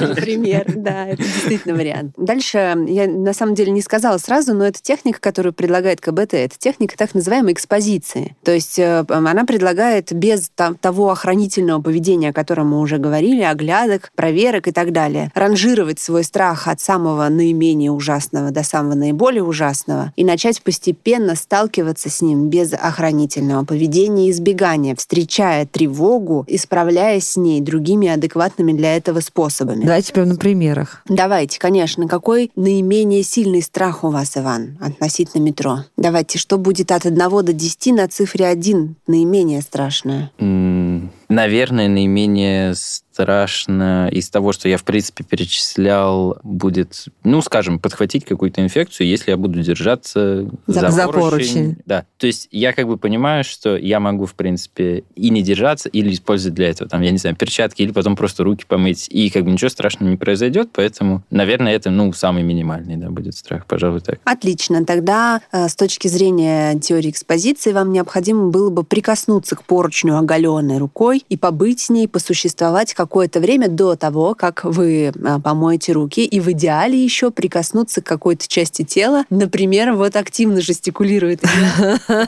Например, 0.00 0.64
да, 0.76 1.06
это 1.06 1.22
действительно 1.22 1.74
вариант. 1.74 2.14
Дальше 2.16 2.76
я 2.88 3.06
на 3.06 3.32
самом 3.32 3.54
деле 3.54 3.72
не 3.72 3.82
сказала 3.82 4.18
сразу, 4.18 4.54
но 4.54 4.64
это 4.64 4.80
техника, 4.82 5.20
которую 5.20 5.52
предлагает 5.52 6.00
КБТ, 6.00 6.34
это 6.34 6.58
техника 6.58 6.96
так 6.96 7.14
называемой 7.14 7.52
экспозиции. 7.52 8.36
То 8.44 8.52
есть 8.52 8.78
э, 8.78 9.04
она 9.08 9.44
предлагает 9.44 10.12
без 10.12 10.50
того 10.80 11.10
охранительного 11.10 11.80
поведения, 11.80 12.30
о 12.30 12.32
котором 12.32 12.70
мы 12.70 12.80
уже 12.80 12.98
говорили, 12.98 13.42
оглядок, 13.42 14.10
проверок 14.14 14.68
и 14.68 14.72
так 14.72 14.92
далее, 14.92 15.30
ранжировать 15.34 15.98
свой 15.98 16.24
страх 16.24 16.68
от 16.68 16.80
самого 16.80 17.28
наименее 17.28 17.90
ужасного 17.90 18.50
до 18.50 18.62
самого 18.62 18.94
наиболее 18.94 19.42
ужасного 19.42 20.12
и 20.16 20.24
начать 20.24 20.62
постепенно 20.62 21.34
сталкиваться 21.34 22.10
с 22.10 22.20
ним 22.20 22.48
без 22.48 22.72
охранительного 22.72 23.64
поведения 23.64 24.28
и 24.28 24.30
избегания 24.30 24.81
заранее, 24.82 24.94
встречая 24.96 25.66
тревогу 25.66 26.44
и 26.48 26.58
справляясь 26.58 27.28
с 27.28 27.36
ней 27.36 27.60
другими 27.60 28.08
адекватными 28.08 28.72
для 28.72 28.96
этого 28.96 29.20
способами. 29.20 29.84
Давайте 29.84 30.12
прям 30.12 30.28
на 30.28 30.36
примерах. 30.36 31.02
Давайте, 31.08 31.58
конечно. 31.58 32.08
Какой 32.08 32.50
наименее 32.56 33.22
сильный 33.22 33.62
страх 33.62 34.04
у 34.04 34.10
вас, 34.10 34.36
Иван, 34.36 34.78
относительно 34.80 35.42
метро? 35.42 35.78
Давайте, 35.96 36.38
что 36.38 36.58
будет 36.58 36.90
от 36.90 37.06
1 37.06 37.16
до 37.16 37.52
10 37.52 37.86
на 37.94 38.08
цифре 38.08 38.46
1 38.46 38.96
наименее 39.06 39.62
страшное? 39.62 40.30
М, 40.38 41.10
Наверное, 41.32 41.88
наименее 41.88 42.74
страшно 42.74 44.08
из 44.10 44.28
того, 44.30 44.52
что 44.52 44.68
я, 44.68 44.76
в 44.76 44.84
принципе, 44.84 45.24
перечислял, 45.24 46.38
будет, 46.42 47.06
ну, 47.24 47.40
скажем, 47.42 47.78
подхватить 47.78 48.24
какую-то 48.24 48.62
инфекцию, 48.62 49.06
если 49.06 49.30
я 49.30 49.36
буду 49.36 49.62
держаться 49.62 50.50
За- 50.66 50.90
за 50.90 51.08
поручень. 51.08 51.76
Да. 51.86 52.06
То 52.18 52.26
есть 52.26 52.48
я 52.50 52.72
как 52.72 52.86
бы 52.86 52.96
понимаю, 52.96 53.44
что 53.44 53.76
я 53.76 54.00
могу, 54.00 54.26
в 54.26 54.34
принципе, 54.34 55.04
и 55.14 55.30
не 55.30 55.42
держаться, 55.42 55.88
или 55.88 56.12
использовать 56.12 56.54
для 56.54 56.68
этого, 56.70 56.88
там, 56.88 57.00
я 57.02 57.10
не 57.10 57.18
знаю, 57.18 57.36
перчатки, 57.36 57.82
или 57.82 57.92
потом 57.92 58.16
просто 58.16 58.44
руки 58.44 58.64
помыть, 58.66 59.08
и 59.10 59.30
как 59.30 59.44
бы 59.44 59.50
ничего 59.50 59.68
страшного 59.68 60.10
не 60.10 60.16
произойдет, 60.16 60.70
поэтому, 60.72 61.22
наверное, 61.30 61.74
это, 61.74 61.90
ну, 61.90 62.12
самый 62.12 62.42
минимальный, 62.42 62.96
да, 62.96 63.10
будет 63.10 63.36
страх, 63.36 63.66
пожалуй, 63.66 64.00
так. 64.00 64.20
Отлично. 64.24 64.84
Тогда 64.84 65.40
э, 65.50 65.68
с 65.68 65.76
точки 65.76 66.08
зрения 66.08 66.78
теории 66.78 67.10
экспозиции 67.10 67.72
вам 67.72 67.92
необходимо 67.92 68.48
было 68.48 68.70
бы 68.70 68.84
прикоснуться 68.84 69.56
к 69.56 69.64
поручню 69.64 70.16
оголенной 70.16 70.78
рукой 70.78 71.21
и 71.28 71.36
побыть 71.36 71.80
с 71.80 71.90
ней, 71.90 72.08
посуществовать 72.08 72.94
какое-то 72.94 73.40
время 73.40 73.68
до 73.68 73.96
того, 73.96 74.34
как 74.34 74.64
вы 74.64 75.12
э, 75.14 75.38
помоете 75.42 75.92
руки, 75.92 76.24
и 76.24 76.40
в 76.40 76.50
идеале 76.52 77.02
еще 77.02 77.30
прикоснуться 77.30 78.02
к 78.02 78.06
какой-то 78.06 78.46
части 78.48 78.82
тела. 78.82 79.24
Например, 79.30 79.92
вот 79.94 80.16
активно 80.16 80.60
жестикулирует 80.60 81.42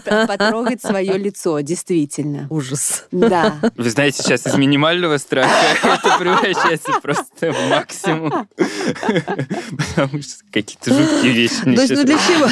потрогать 0.05 0.83
свое 0.83 1.17
лицо, 1.19 1.61
действительно. 1.61 2.47
Ужас. 2.51 3.05
Да. 3.11 3.57
Вы 3.77 3.91
знаете, 3.91 4.23
сейчас 4.23 4.47
из 4.47 4.55
минимального 4.55 5.19
страха 5.19 5.51
это 5.83 6.19
превращается 6.19 6.93
просто 7.03 7.53
в 7.53 7.71
максимум. 7.71 8.49
Потому 8.97 10.23
что 10.23 10.45
какие-то 10.51 10.93
жуткие 10.95 11.33
вещи 11.33 11.55
мне 11.65 11.77
То 11.77 11.83
есть, 11.83 11.95
ну 11.95 12.05
для 12.05 12.17
чего? 12.17 12.49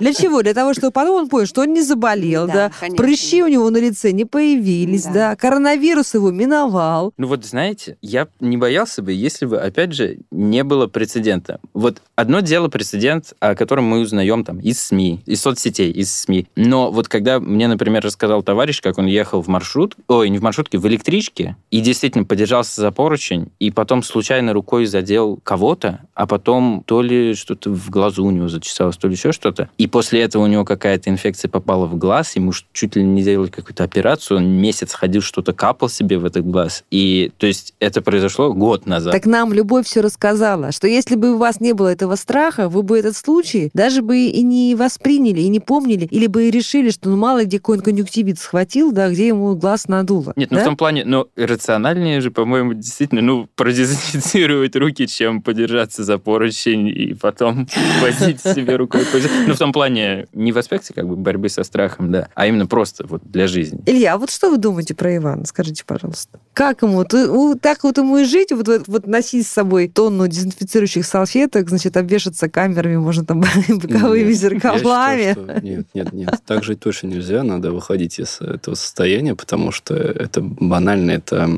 Для 0.00 0.14
чего? 0.14 0.42
Для 0.42 0.54
того, 0.54 0.74
чтобы 0.74 0.90
потом 0.90 1.16
он 1.16 1.28
понял, 1.28 1.46
что 1.46 1.62
он 1.62 1.72
не 1.72 1.82
заболел, 1.82 2.46
Да, 2.46 2.70
прыщи 2.96 3.42
у 3.42 3.48
него 3.48 3.68
на 3.70 3.78
лице 3.78 4.12
не 4.12 4.24
появились, 4.24 5.04
Да. 5.04 5.12
да, 5.12 5.36
коронавирус 5.66 6.14
его 6.14 6.30
миновал. 6.30 7.12
Ну 7.16 7.26
вот, 7.26 7.44
знаете, 7.44 7.96
я 8.00 8.28
не 8.40 8.56
боялся 8.56 9.02
бы, 9.02 9.12
если 9.12 9.46
бы, 9.46 9.58
опять 9.58 9.92
же, 9.92 10.18
не 10.30 10.62
было 10.62 10.86
прецедента. 10.86 11.58
Вот 11.74 12.00
одно 12.14 12.40
дело 12.40 12.68
прецедент, 12.68 13.34
о 13.40 13.56
котором 13.56 13.84
мы 13.84 14.00
узнаем 14.00 14.44
там 14.44 14.60
из 14.60 14.80
СМИ, 14.80 15.22
из 15.26 15.40
соцсетей, 15.40 15.90
из 15.90 16.12
СМИ. 16.12 16.46
Но 16.54 16.92
вот 16.92 17.08
когда 17.08 17.40
мне, 17.40 17.66
например, 17.66 18.04
рассказал 18.04 18.44
товарищ, 18.44 18.80
как 18.80 18.98
он 18.98 19.06
ехал 19.06 19.42
в 19.42 19.48
маршрут, 19.48 19.96
ой, 20.06 20.28
не 20.28 20.38
в 20.38 20.42
маршрутке, 20.42 20.78
в 20.78 20.86
электричке, 20.86 21.56
и 21.72 21.80
действительно 21.80 22.24
подержался 22.24 22.80
за 22.80 22.92
поручень, 22.92 23.50
и 23.58 23.72
потом 23.72 24.04
случайно 24.04 24.52
рукой 24.52 24.86
задел 24.86 25.40
кого-то, 25.42 26.00
а 26.14 26.26
потом 26.26 26.84
то 26.86 27.02
ли 27.02 27.34
что-то 27.34 27.70
в 27.70 27.90
глазу 27.90 28.24
у 28.24 28.30
него 28.30 28.48
зачесалось, 28.48 28.96
то 28.96 29.08
ли 29.08 29.14
еще 29.14 29.32
что-то. 29.32 29.68
И 29.78 29.88
после 29.88 30.22
этого 30.22 30.44
у 30.44 30.46
него 30.46 30.64
какая-то 30.64 31.10
инфекция 31.10 31.48
попала 31.48 31.86
в 31.86 31.96
глаз, 31.96 32.36
ему 32.36 32.52
чуть 32.72 32.94
ли 32.94 33.02
не 33.02 33.22
делали 33.22 33.48
какую-то 33.48 33.82
операцию, 33.82 34.38
он 34.38 34.46
месяц 34.46 34.94
ходил, 34.94 35.22
что-то 35.22 35.55
капал 35.56 35.88
себе 35.88 36.18
в 36.18 36.24
этот 36.24 36.48
глаз. 36.48 36.84
И, 36.90 37.32
то 37.38 37.46
есть, 37.46 37.74
это 37.80 38.02
произошло 38.02 38.52
год 38.52 38.86
назад. 38.86 39.12
Так 39.12 39.26
нам 39.26 39.52
Любовь 39.52 39.86
все 39.86 40.00
рассказала, 40.00 40.72
что 40.72 40.86
если 40.86 41.16
бы 41.16 41.34
у 41.34 41.38
вас 41.38 41.60
не 41.60 41.72
было 41.72 41.88
этого 41.88 42.14
страха, 42.16 42.68
вы 42.68 42.82
бы 42.82 42.98
этот 42.98 43.16
случай 43.16 43.70
даже 43.74 44.02
бы 44.02 44.18
и 44.18 44.42
не 44.42 44.74
восприняли, 44.74 45.40
и 45.40 45.48
не 45.48 45.60
помнили, 45.60 46.06
или 46.10 46.26
бы 46.26 46.48
и 46.48 46.50
решили, 46.50 46.90
что 46.90 47.08
ну 47.08 47.16
мало 47.16 47.44
где 47.44 47.58
какой-нибудь 47.58 47.84
конъюнктивит 47.84 48.38
схватил, 48.38 48.92
да, 48.92 49.08
где 49.08 49.28
ему 49.28 49.54
глаз 49.56 49.88
надуло. 49.88 50.32
Нет, 50.36 50.50
ну 50.50 50.56
да? 50.56 50.62
в 50.62 50.64
том 50.64 50.76
плане, 50.76 51.04
ну, 51.04 51.28
рациональнее 51.36 52.20
же, 52.20 52.30
по-моему, 52.30 52.74
действительно, 52.74 53.22
ну, 53.22 53.48
продезинфицировать 53.54 54.76
руки, 54.76 55.06
чем 55.06 55.42
подержаться 55.42 56.04
за 56.04 56.18
поручень 56.18 56.88
и 56.88 57.14
потом 57.14 57.66
возить 58.02 58.40
себе 58.42 58.76
рукой. 58.76 59.02
Ну, 59.46 59.54
в 59.54 59.58
том 59.58 59.72
плане, 59.72 60.26
не 60.34 60.52
в 60.52 60.58
аспекте 60.58 60.92
как 60.92 61.08
бы 61.08 61.16
борьбы 61.16 61.48
со 61.48 61.64
страхом, 61.64 62.12
да, 62.12 62.28
а 62.34 62.46
именно 62.46 62.66
просто 62.66 63.06
вот 63.06 63.22
для 63.24 63.46
жизни. 63.46 63.80
Илья, 63.86 64.14
а 64.14 64.18
вот 64.18 64.30
что 64.30 64.50
вы 64.50 64.58
думаете 64.58 64.94
про 64.94 65.16
Ивана? 65.16 65.45
Скажите, 65.46 65.84
пожалуйста. 65.86 66.38
Как 66.52 66.82
ему? 66.82 67.04
Ты- 67.04 67.28
у- 67.28 67.54
так 67.56 67.84
вот 67.84 67.98
ему 67.98 68.18
и 68.18 68.24
жить? 68.24 68.52
Вот, 68.52 68.68
вот, 68.68 68.82
вот 68.86 69.06
носить 69.06 69.46
с 69.46 69.50
собой 69.50 69.88
тонну 69.88 70.26
дезинфицирующих 70.28 71.06
салфеток, 71.06 71.68
значит, 71.68 71.96
обвешаться 71.96 72.48
камерами, 72.48 72.96
можно 72.96 73.24
там 73.24 73.40
боковыми 73.68 74.28
Нет, 74.28 74.36
зеркалами. 74.38 74.78
Считаю, 74.78 75.32
что 75.34 75.60
нет, 75.62 75.86
нет, 75.94 76.12
нет. 76.12 76.34
Так 76.46 76.64
жить 76.64 76.80
точно 76.80 77.08
нельзя. 77.08 77.42
Надо 77.42 77.72
выходить 77.72 78.18
из 78.18 78.40
этого 78.40 78.74
состояния, 78.74 79.34
потому 79.34 79.72
что 79.72 79.94
это 79.94 80.40
банально, 80.40 81.12
это 81.12 81.48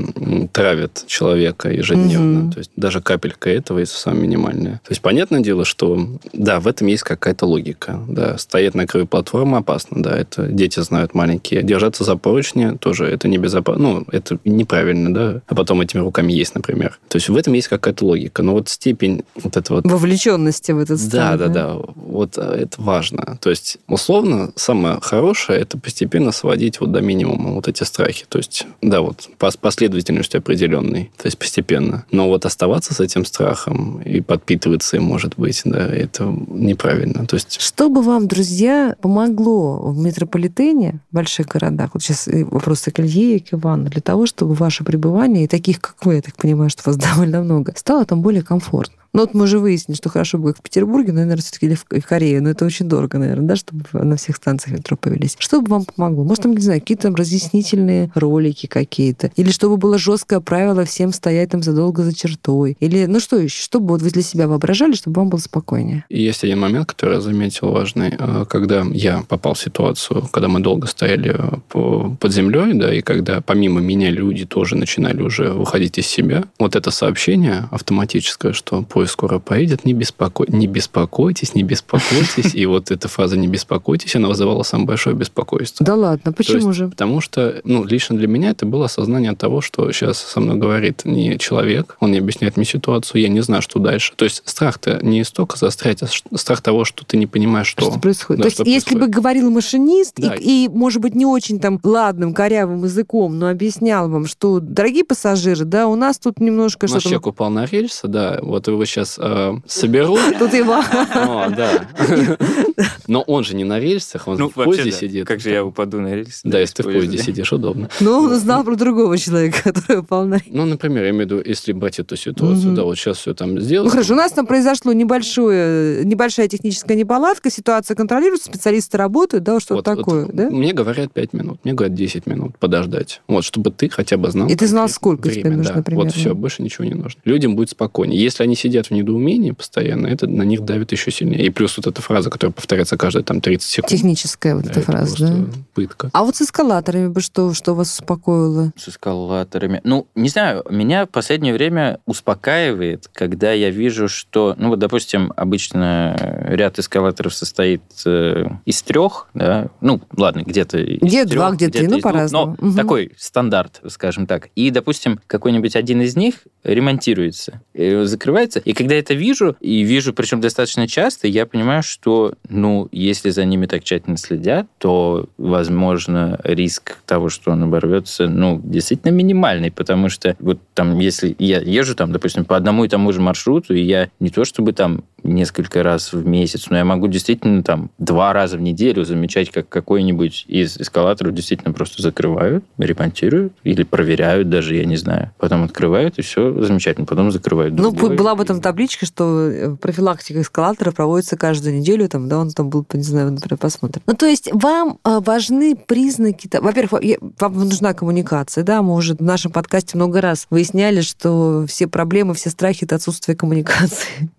травит 0.53 1.05
человека 1.07 1.71
ежедневно. 1.71 2.41
Мгм. 2.41 2.53
То 2.53 2.59
есть 2.59 2.71
даже 2.77 3.01
капелька 3.01 3.51
этого, 3.51 3.79
если 3.79 3.97
самое 3.97 4.23
минимальное. 4.23 4.81
То 4.85 4.91
есть 4.91 5.01
понятное 5.03 5.41
дело, 5.41 5.65
что 5.65 6.09
да, 6.33 6.61
в 6.61 6.67
этом 6.69 6.87
есть 6.89 7.03
какая-то 7.03 7.47
логика. 7.47 8.01
Да, 8.09 8.39
стоять 8.39 8.75
на 8.75 8.87
краю 8.87 9.07
платформы 9.07 9.59
опасно, 9.59 10.03
да, 10.03 10.17
это 10.17 10.47
дети 10.49 10.81
знают 10.81 11.15
маленькие. 11.15 11.63
Держаться 11.63 12.05
за 12.05 12.17
поручни 12.17 12.77
тоже 12.79 13.07
это 13.07 13.29
небезопасно, 13.29 13.78
ну, 13.79 14.05
это 14.11 14.39
неправильно, 14.45 15.15
да, 15.15 15.43
а 15.47 15.55
потом 15.55 15.81
этими 15.81 16.01
руками 16.01 16.33
есть, 16.33 16.55
например. 16.55 16.99
То 17.09 17.17
есть 17.17 17.29
в 17.29 17.37
этом 17.37 17.53
есть 17.55 17.69
какая-то 17.69 18.05
логика. 18.05 18.43
Но 18.43 18.53
вот 18.53 18.69
степень 18.69 19.23
вот 19.37 19.57
этого 19.57 19.77
вот 19.77 19.87
Вовлеченности 19.87 20.73
в 20.73 20.79
этот 20.79 20.99
да, 20.99 21.37
страх, 21.37 21.39
да, 21.39 21.49
да. 21.49 21.77
Вот 21.95 22.37
э, 22.37 22.43
это 22.43 22.83
важно. 22.83 23.39
То 23.41 23.51
есть, 23.51 23.79
условно, 23.87 24.53
самое 24.57 24.99
хорошее 25.01 25.61
это 25.61 25.79
постепенно 25.79 26.33
сводить 26.33 26.81
вот 26.81 26.93
до 26.93 27.01
минимума 27.01 27.53
вот 27.53 27.69
эти 27.69 27.85
страхи. 27.85 28.27
То 28.29 28.39
есть, 28.39 28.67
да, 28.83 29.01
вот 29.01 29.29
пос- 29.39 29.59
последовательностью 29.61 30.39
определенной, 30.39 31.11
то 31.17 31.27
есть 31.27 31.39
постепенно. 31.39 32.05
Но 32.11 32.29
вот 32.29 32.47
оставаться 32.47 32.95
с 32.95 33.01
этим 33.01 33.25
страхом 33.25 34.03
и 34.03 34.21
подпитываться 34.21 34.97
им, 34.97 35.05
может 35.05 35.35
быть, 35.37 35.63
да, 35.65 35.87
это 35.87 36.25
неправильно. 36.49 37.27
То 37.27 37.37
есть, 37.37 37.61
Что 37.61 37.89
бы 37.89 38.03
вам, 38.03 38.27
друзья, 38.27 38.97
помогло 39.01 39.79
в 39.93 39.99
метрополитене, 39.99 41.01
в 41.11 41.15
больших 41.15 41.47
городах, 41.47 41.91
вот 41.95 42.03
сейчас 42.03 42.27
и 42.29 42.43
вопрос 42.43 42.89
и 42.89 42.91
к 42.91 43.01
Илье, 43.01 43.37
и 43.37 43.41
к 43.41 43.55
Ивану, 43.55 43.68
для 43.77 44.01
того, 44.01 44.27
чтобы 44.27 44.55
ваше 44.55 44.85
пребывание, 44.85 45.45
и 45.45 45.49
таких, 45.49 45.81
как 45.81 46.05
вы, 46.05 46.17
я 46.17 46.23
так 46.23 46.37
понимаю, 46.37 46.71
что 46.71 46.83
вас 46.87 46.97
довольно 46.97 47.43
много, 47.43 47.73
стало 47.77 48.05
там 48.05 48.23
более 48.23 48.43
комфортно? 48.43 48.95
Ну 49.13 49.21
вот 49.21 49.35
мы 49.35 49.45
уже 49.45 49.59
выяснили, 49.59 49.97
что 49.97 50.09
хорошо 50.09 50.39
бы 50.39 50.53
в 50.53 50.61
Петербурге, 50.63 51.13
но, 51.13 51.21
наверное, 51.21 51.43
все-таки 51.43 51.67
или 51.67 51.75
в, 51.75 51.85
в 51.89 52.07
Корее, 52.07 52.41
но 52.41 52.51
это 52.51 52.65
очень 52.65 52.89
дорого, 52.89 53.19
наверное, 53.19 53.49
да, 53.49 53.57
чтобы 53.57 53.85
на 53.93 54.17
всех 54.17 54.37
станциях 54.37 54.79
метро 54.79 54.97
появились. 54.97 55.37
Что 55.39 55.61
бы 55.61 55.69
вам 55.71 55.85
помогло? 55.85 56.25
Может, 56.25 56.43
там, 56.43 56.53
не 56.55 56.61
знаю, 56.61 56.81
какие-то 56.81 57.05
там 57.05 57.15
разъяснительные 57.15 58.11
ролики 58.15 58.67
какие-то? 58.67 59.31
Или 59.37 59.51
чтобы 59.51 59.77
было 59.77 59.99
жесткое 59.99 60.41
правило 60.41 60.85
всем 60.85 61.13
стоять 61.13 61.51
там 61.51 61.63
задолго 61.63 62.03
за 62.05 62.15
чертой? 62.15 62.77
Или, 62.81 63.07
ну 63.07 63.21
что 63.21 63.37
еще? 63.39 63.63
Что 63.63 63.81
бы 63.81 63.89
вот 63.89 64.03
вы 64.03 64.11
для 64.11 64.23
себя 64.23 64.47
воображали, 64.49 64.93
чтобы 64.93 65.21
вам 65.21 65.31
было 65.31 65.39
спокойнее? 65.41 66.05
Есть 66.09 66.45
один 66.45 66.61
момент, 66.61 66.87
который 66.87 67.15
я 67.15 67.21
заметил 67.21 67.71
важный. 67.71 68.15
Э, 68.19 68.45
Когда 68.49 68.85
я 68.93 69.25
попал 69.29 69.55
в 69.55 69.59
ситуацию, 69.59 70.29
когда 70.31 70.49
мы 70.49 70.61
долго 70.61 70.87
стояли 70.87 71.35
э, 71.37 71.59
по- 71.69 72.17
под 72.21 72.33
землей, 72.33 72.75
да, 72.75 72.93
и 72.95 73.01
когда 73.01 73.41
помимо 73.41 73.81
меня 73.81 74.11
люди 74.11 74.45
тоже 74.45 74.77
начинали 74.77 75.23
уже 75.23 75.51
выходить 75.53 75.99
из 75.99 76.07
себя, 76.07 76.45
вот 76.59 76.77
это 76.77 76.91
сообщение 76.91 77.69
автоматическое, 77.71 78.53
что 78.53 78.83
поезд 78.99 79.13
скоро 79.13 79.39
поедет, 79.39 79.85
не, 79.85 79.93
беспоко... 79.93 80.45
не 80.49 80.67
беспокойтесь, 80.67 81.55
не 81.55 81.63
беспокойтесь. 81.63 82.53
И 82.53 82.67
вот 82.67 82.91
эта 82.91 83.07
фраза 83.07 83.37
«не 83.37 83.47
беспокойтесь», 83.47 84.17
она 84.17 84.27
вызывала 84.27 84.65
самое 84.65 84.89
большое 84.89 85.15
беспокойство. 85.15 85.87
Да 85.87 85.95
ладно, 85.95 86.33
почему 86.33 86.69
есть, 86.69 86.79
же? 86.79 86.89
Потому 86.89 87.21
что, 87.21 87.61
ну, 87.63 87.85
лично 87.85 88.17
для 88.17 88.27
меня 88.27 88.51
это 88.51 88.67
было 88.67 88.87
осознание 88.87 89.37
того, 89.37 89.61
что 89.61 89.93
сейчас 89.93 90.19
со 90.19 90.41
мной 90.41 90.57
говорит 90.57 91.05
не 91.05 91.39
человек, 91.39 91.97
он 92.01 92.11
не 92.11 92.19
объясняет 92.19 92.57
мне 92.57 92.67
ситуацию, 92.67 93.23
я 93.23 93.29
не 93.29 93.41
знаю, 93.41 93.63
что 93.63 93.79
дальше. 93.79 94.15
То 94.17 94.25
есть 94.25 94.43
страх-то 94.45 94.99
не 95.01 95.23
столько 95.23 95.57
застрять, 95.57 96.03
а 96.03 96.09
страх 96.37 96.61
того, 96.61 96.85
что 96.85 97.05
ты 97.05 97.17
не 97.19 97.29
понимаешь, 97.29 97.69
что... 97.69 97.89
Что 97.89 98.01
происходит? 98.01 98.43
Да, 98.43 98.51
То 98.51 98.63
есть, 98.65 98.69
если 98.69 98.99
бы 98.99 99.07
говорил 99.07 99.49
машинист 99.53 100.15
Да. 100.17 100.35
и, 100.35 100.65
и, 100.65 100.69
может 100.69 101.01
быть, 101.01 101.15
не 101.15 101.25
очень 101.25 101.61
там 101.61 101.79
ладным, 101.85 102.35
корявым 102.35 102.83
языком, 102.83 103.39
но 103.39 103.49
объяснял 103.49 104.09
вам, 104.09 104.27
что, 104.27 104.59
дорогие 104.59 105.05
пассажиры, 105.05 105.65
да, 105.65 105.87
у 105.87 105.95
нас 105.95 106.19
тут 106.19 106.41
немножко 106.41 106.87
Наш 106.87 106.91
что-то... 106.91 107.05
человек 107.05 107.27
упал 107.29 107.51
на 107.51 107.65
рельсы, 107.65 108.09
да, 108.09 108.41
вот 108.43 108.67
его 108.67 108.88
сейчас 108.89 109.19
соберут. 109.67 110.39
Тут 110.39 110.55
его... 110.55 110.75
О, 110.75 111.49
да. 111.51 111.89
Но 113.09 113.23
он 113.23 113.43
же 113.43 113.57
не 113.57 113.65
на 113.65 113.81
рельсах, 113.81 114.29
он 114.29 114.39
Ну, 114.39 114.49
в 114.49 114.55
поезде 114.55 114.91
да. 114.91 114.97
сидит. 114.97 115.27
Как 115.27 115.41
же 115.41 115.51
я 115.51 115.65
упаду 115.65 116.01
на 116.01 116.15
рельсы? 116.15 116.41
Да, 116.45 116.61
если 116.61 116.75
ты 116.77 116.83
в 116.85 116.87
поезде. 116.87 117.19
сидишь, 117.19 117.53
удобно. 117.53 117.89
Но 118.01 118.19
он 118.21 118.31
узнал 118.33 118.63
про 118.65 118.77
другого 118.77 119.19
человека, 119.19 119.63
который 119.73 120.01
упал 120.01 120.27
на... 120.27 120.39
Ну, 120.47 120.65
например, 120.67 121.05
я 121.05 121.11
имею 121.11 121.27
в 121.27 121.31
виду, 121.33 121.43
если 121.45 121.73
брать 121.73 121.99
эту 121.99 122.17
ситуацию, 122.17 122.75
да, 122.75 122.85
вот 122.85 122.97
сейчас 122.97 123.19
все 123.19 123.35
там 123.35 123.59
сделать. 123.61 123.87
Ну 123.87 123.91
хорошо, 123.91 124.13
у 124.15 124.17
нас 124.17 124.31
там 124.33 124.47
произошло 124.47 124.93
небольшое, 124.93 126.05
небольшая 126.05 126.49
техническая 126.49 126.97
неполадка, 126.97 127.51
ситуация 127.51 127.95
контролируется, 127.95 128.47
специалисты 128.51 128.97
работают, 128.99 129.45
да, 129.45 129.59
что-то 129.61 129.75
Вот- 129.77 129.87
вот 129.89 129.97
такое, 129.97 130.27
да? 130.33 130.51
Мне 130.51 130.73
говорят 130.73 131.13
5 131.13 131.33
минут, 131.33 131.61
мне 131.65 131.73
говорят 131.75 131.95
10 131.97 132.27
минут 132.27 132.59
подождать. 132.59 133.23
Вот, 133.27 133.45
чтобы 133.45 133.71
ты 133.71 133.89
хотя 133.89 134.17
бы 134.17 134.31
знал. 134.31 134.49
И 134.49 134.55
ты 134.55 134.67
знал, 134.67 134.89
сколько 134.89 135.31
тебе 135.31 135.43
время, 135.43 135.57
нужно 135.59 135.75
да. 135.77 135.83
примерно? 135.83 136.11
Вот 136.11 136.15
все, 136.15 136.35
больше 136.35 136.63
ничего 136.63 136.85
не 136.85 136.95
нужно. 136.95 137.21
Людям 137.25 137.57
будет 137.57 137.71
спокойнее. 137.71 138.21
Если 138.23 138.43
они 138.43 138.55
сидят 138.55 138.89
в 138.89 138.91
недоумении 138.91 139.53
постоянно, 139.53 140.07
это 140.09 140.27
на 140.27 140.43
них 140.43 140.61
давит 140.65 140.93
еще 140.93 141.11
сильнее. 141.11 141.47
И 141.47 141.51
плюс 141.51 141.77
вот 141.77 141.87
эта 141.87 142.03
фраза, 142.03 142.29
которая 142.31 142.53
повторяется 142.53 142.98
каждые 142.99 143.25
там 143.25 143.41
30 143.41 143.69
секунд. 143.69 143.91
Техническая 143.91 144.55
вот 144.55 144.65
Да, 144.65 144.71
эта 144.73 144.81
фраза, 144.83 145.17
да? 145.27 145.45
пытка. 145.75 146.11
А 146.13 146.25
вот 146.25 146.37
с 146.37 146.43
эскалаторами 146.43 147.09
бы 147.09 147.21
что, 147.21 147.55
что 147.55 147.75
вас 147.75 147.93
успокоило? 147.99 148.73
С 148.77 148.89
эскалаторами. 148.89 149.81
Ну, 149.85 150.07
не 150.15 150.29
знаю, 150.29 150.65
меня 150.69 151.07
в 151.07 151.09
последнее 151.11 151.53
время 151.55 152.01
успокаивает, 152.07 153.09
когда 153.13 153.53
я 153.53 153.71
вижу, 153.71 154.09
что, 154.09 154.55
ну 154.59 154.69
вот, 154.71 154.79
допустим, 154.79 155.33
обычно 155.37 156.17
ряд 156.49 156.79
эскалаторов 156.79 157.35
состоит 157.35 157.83
э, 158.05 158.45
из 158.65 158.83
трех, 158.83 159.29
да, 159.35 159.69
ну, 159.81 160.01
ладно, 160.17 160.43
где-то 160.45 160.79
из 160.79 161.01
Где 161.01 161.25
трех, 161.25 161.35
два, 161.37 161.51
где 161.53 161.69
три, 161.69 161.87
ну, 161.89 162.01
по-разному. 162.01 162.57
Но 162.61 162.69
Мгм. 162.69 162.77
такой 162.77 163.13
стандарт, 163.17 163.81
скажем 163.89 164.27
так. 164.27 164.49
И, 164.57 164.71
допустим, 164.71 165.21
какой-нибудь 165.27 165.77
один 165.77 166.03
из 166.03 166.17
них 166.17 166.35
ремонтируется, 166.65 167.61
э, 167.75 168.05
закрывается. 168.05 168.59
И 168.61 168.73
когда 168.73 168.95
я 168.95 169.01
это 169.01 169.15
вижу, 169.15 169.57
и 169.61 169.83
вижу, 169.83 170.13
причем 170.13 170.41
достаточно 170.41 170.87
часто, 170.89 171.29
я 171.29 171.47
понимаю, 171.47 171.83
что, 171.83 172.35
ну, 172.49 172.88
если 172.93 173.31
за 173.31 173.45
ними 173.45 173.67
так 173.67 173.85
тщательно 173.85 174.17
следят, 174.17 174.67
то, 174.79 175.27
возможно, 175.39 176.39
риск 176.45 176.99
того, 177.07 177.29
что 177.29 177.53
он 177.53 177.65
оборвется, 177.65 178.29
ну, 178.29 178.61
действительно 178.63 179.13
минимальный, 179.13 179.71
потому 179.71 180.09
что 180.09 180.37
вот 180.41 180.59
там, 180.75 180.99
если 180.99 181.35
я 181.39 181.61
езжу 181.61 181.95
там, 181.95 182.13
допустим, 182.13 182.45
по 182.45 182.57
одному 182.57 182.85
и 182.85 182.89
тому 182.89 183.13
же 183.13 183.21
маршруту, 183.21 183.75
и 183.75 183.81
я 183.81 184.09
не 184.21 184.31
то 184.31 184.45
чтобы 184.45 184.73
там 184.73 185.05
несколько 185.23 185.83
раз 185.83 186.13
в 186.13 186.27
месяц, 186.27 186.71
но 186.71 186.77
я 186.77 186.85
могу 186.85 187.09
действительно 187.09 187.63
там 187.63 187.91
два 187.99 188.33
раза 188.33 188.57
в 188.57 188.61
неделю 188.61 189.05
замечать, 189.05 189.51
как 189.51 189.69
какой-нибудь 189.69 190.45
из 190.49 190.77
эскалаторов 190.79 191.35
действительно 191.35 191.73
просто 191.73 192.03
закрывают, 192.03 192.65
ремонтируют 192.79 193.53
или 193.65 193.83
проверяют 193.83 194.49
даже, 194.49 194.77
я 194.77 194.85
не 194.85 194.97
знаю. 194.97 195.33
Потом 195.39 195.65
открывают, 195.65 196.19
и 196.19 196.23
все 196.23 196.63
замечательно. 196.63 197.07
Потом 197.07 197.31
закрывают. 197.31 197.75
Ну, 197.75 197.93
была 197.93 198.35
бы 198.35 198.45
там 198.45 198.61
табличка, 198.61 199.07
что 199.07 199.49
э, 199.49 199.77
профилактика 199.77 200.41
эскалатора 200.41 200.93
проводится 200.93 201.37
каждую 201.37 201.79
неделю, 201.79 202.09
там, 202.09 202.29
да, 202.29 202.39
он 202.39 202.51
там 202.51 202.71
был, 202.71 202.78
не 202.93 203.03
знаю, 203.03 203.33
например, 203.33 203.59
посмотрим. 203.59 204.03
Ну, 204.07 204.15
то 204.15 204.27
есть 204.27 204.49
вам 204.53 204.99
э, 205.05 205.21
важны 205.21 205.77
признаки... 205.77 206.49
Во-первых, 206.61 207.03
вам 207.39 207.55
нужна 207.55 207.95
коммуникация, 207.95 208.65
да, 208.65 208.83
мы 208.83 208.95
уже 208.95 209.15
в 209.15 209.21
нашем 209.21 209.53
подкасте 209.53 209.97
много 209.97 210.21
раз 210.21 210.47
выясняли, 210.51 211.01
что 211.01 211.65
все 211.69 211.87
проблемы, 211.87 212.35
все 212.35 212.51
страхи— 212.51 212.85
это 212.87 212.97
отсутствие 212.97 213.37
коммуникации, 213.37 214.31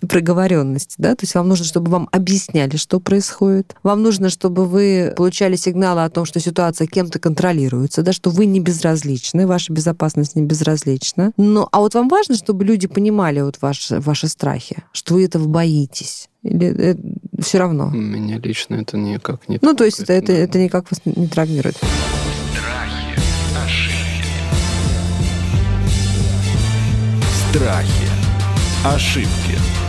проговоренности, 0.08 0.94
да, 0.98 1.14
то 1.14 1.24
есть 1.24 1.34
вам 1.34 1.48
нужно, 1.48 1.64
чтобы 1.64 1.90
вам 1.90 2.08
объясняли, 2.12 2.76
что 2.76 3.00
происходит, 3.00 3.74
вам 3.82 4.02
нужно, 4.02 4.30
чтобы 4.30 4.66
вы 4.66 5.12
получали 5.16 5.56
сигналы 5.56 6.04
о 6.04 6.10
том, 6.10 6.24
что 6.24 6.40
ситуация 6.40 6.86
кем-то 6.86 7.18
контролируется, 7.18 8.02
да, 8.02 8.12
что 8.12 8.30
вы 8.30 8.46
не 8.46 8.60
безразличны, 8.60 9.46
ваша 9.46 9.72
безопасность 9.72 10.36
не 10.36 10.42
безразлична. 10.42 11.32
Но, 11.36 11.68
а 11.72 11.80
вот 11.80 11.94
вам 11.94 12.08
важно, 12.08 12.36
чтобы 12.36 12.64
люди 12.64 12.86
понимали 12.86 13.40
вот 13.40 13.58
ваши, 13.60 14.00
ваши 14.00 14.28
страхи, 14.28 14.84
что 14.92 15.14
вы 15.14 15.24
этого 15.24 15.46
боитесь? 15.46 16.28
Или 16.42 16.96
все 17.38 17.58
равно? 17.58 17.90
Меня 17.90 18.38
лично 18.38 18.76
это 18.76 18.96
никак 18.96 19.48
не 19.48 19.58
Ну, 19.60 19.74
то 19.74 19.84
есть 19.84 20.00
это, 20.00 20.12
это, 20.12 20.32
это 20.32 20.58
никак 20.58 20.90
вас 20.90 21.00
не 21.04 21.26
травмирует. 21.26 21.76
Страхи, 21.76 23.18
ошибки. 23.64 24.28
Страхи. 27.50 28.08
Ошибки. 28.84 29.87